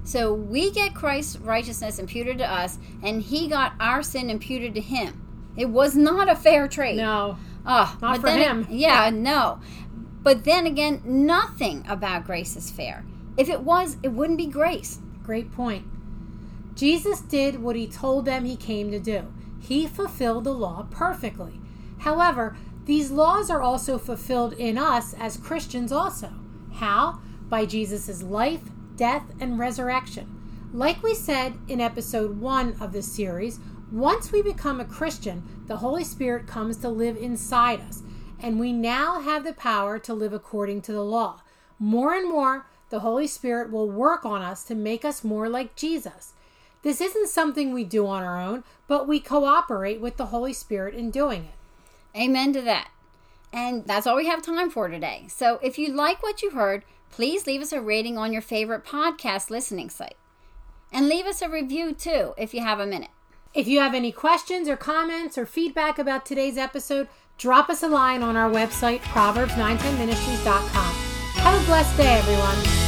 So 0.03 0.33
we 0.33 0.71
get 0.71 0.95
Christ's 0.95 1.39
righteousness 1.39 1.99
imputed 1.99 2.39
to 2.39 2.51
us, 2.51 2.79
and 3.03 3.23
he 3.23 3.49
got 3.49 3.73
our 3.81 4.03
sin 4.03 4.31
imputed 4.31 4.75
to 4.75 4.81
him. 4.81 5.21
It 5.57 5.71
was 5.71 5.97
not 5.97 6.29
a 6.29 6.37
fair 6.37 6.69
trade. 6.69 6.97
No. 6.97 7.37
Oh, 7.67 7.97
not 8.03 8.21
for 8.21 8.27
then, 8.27 8.39
him. 8.39 8.67
Yeah, 8.71 9.11
no. 9.11 9.59
But 10.23 10.45
then 10.45 10.67
again, 10.67 11.03
nothing 11.05 11.85
about 11.89 12.27
grace 12.27 12.57
is 12.57 12.71
fair. 12.71 13.05
If 13.37 13.49
it 13.49 13.61
was, 13.61 13.97
it 14.03 14.13
wouldn't 14.13 14.39
be 14.39 14.47
grace. 14.47 14.99
Great 15.23 15.53
point. 15.53 15.87
Jesus 16.75 17.21
did 17.21 17.63
what 17.63 17.77
he 17.77 17.87
told 17.87 18.25
them 18.25 18.45
he 18.45 18.57
came 18.57 18.91
to 18.91 18.99
do. 18.99 19.33
He 19.61 19.87
fulfilled 19.87 20.45
the 20.45 20.53
law 20.53 20.87
perfectly. 20.91 21.61
However, 21.99 22.57
these 22.85 23.11
laws 23.11 23.49
are 23.49 23.63
also 23.63 23.97
fulfilled 23.97 24.53
in 24.55 24.77
us 24.77 25.15
as 25.15 25.37
Christians 25.37 25.91
also. 25.91 26.33
How? 26.75 27.21
By 27.49 27.65
Jesus' 27.65 28.23
life, 28.23 28.63
death, 28.97 29.25
and 29.41 29.59
resurrection. 29.59 30.41
Like 30.73 31.03
we 31.03 31.15
said 31.15 31.55
in 31.69 31.81
episode 31.81 32.41
1 32.41 32.77
of 32.81 32.93
this 32.93 33.11
series, 33.11 33.61
once 33.93 34.33
we 34.33 34.43
become 34.43 34.81
a 34.81 34.85
Christian, 34.85 35.65
the 35.67 35.77
Holy 35.77 36.05
Spirit 36.05 36.47
comes 36.47 36.77
to 36.79 36.89
live 36.89 37.17
inside 37.17 37.81
us, 37.81 38.03
and 38.41 38.59
we 38.59 38.73
now 38.73 39.21
have 39.21 39.45
the 39.45 39.53
power 39.53 39.99
to 40.01 40.13
live 40.13 40.33
according 40.33 40.83
to 40.83 40.93
the 40.93 41.05
law. 41.05 41.43
More 41.79 42.13
and 42.13 42.29
more, 42.29 42.67
the 42.95 43.01
Holy 43.01 43.27
Spirit 43.27 43.73
will 43.73 43.91
work 43.91 44.25
on 44.25 44.41
us 44.41 44.63
to 44.63 44.73
make 44.73 45.05
us 45.05 45.25
more 45.25 45.49
like 45.49 45.75
Jesus. 45.75 46.33
This 46.83 47.01
isn't 47.01 47.29
something 47.29 47.73
we 47.73 47.83
do 47.83 48.07
on 48.07 48.23
our 48.23 48.41
own, 48.41 48.63
but 48.87 49.09
we 49.09 49.19
cooperate 49.19 50.01
with 50.01 50.17
the 50.17 50.27
Holy 50.27 50.53
Spirit 50.53 50.95
in 50.95 51.11
doing 51.11 51.47
it. 51.47 52.17
Amen 52.17 52.53
to 52.53 52.63
that. 52.63 52.93
And 53.53 53.85
that's 53.85 54.07
all 54.07 54.15
we 54.15 54.29
have 54.29 54.43
time 54.43 54.71
for 54.71 54.87
today. 54.87 55.25
So 55.29 55.59
if 55.61 55.77
you 55.77 55.93
like 55.93 56.23
what 56.23 56.41
you 56.41 56.51
heard, 56.51 56.85
please 57.11 57.49
leave 57.49 57.63
us 57.63 57.73
a 57.73 57.81
rating 57.81 58.17
on 58.17 58.33
your 58.33 58.41
favorite 58.41 58.85
podcast 58.85 59.51
listening 59.51 59.91
site. 59.91 60.15
And 60.93 61.09
leave 61.09 61.27
us 61.27 61.43
a 61.43 61.49
review 61.49 61.95
too 61.95 62.35
if 62.39 62.55
you 62.55 62.61
have 62.61 62.79
a 62.79 62.87
minute. 62.87 63.11
If 63.55 63.67
you 63.67 63.81
have 63.81 63.95
any 63.95 64.13
questions 64.13 64.69
or 64.69 64.77
comments 64.77 65.37
or 65.37 65.47
feedback 65.47 65.99
about 65.99 66.25
today's 66.25 66.57
episode, 66.57 67.09
drop 67.39 67.69
us 67.69 67.83
a 67.83 67.89
line 67.89 68.23
on 68.23 68.37
our 68.37 68.49
website, 68.49 69.01
proverbs910ministries.com. 69.01 70.95
Have 71.45 71.63
a 71.63 71.67
blessed 71.67 71.97
day, 71.99 72.19
everyone. 72.19 72.84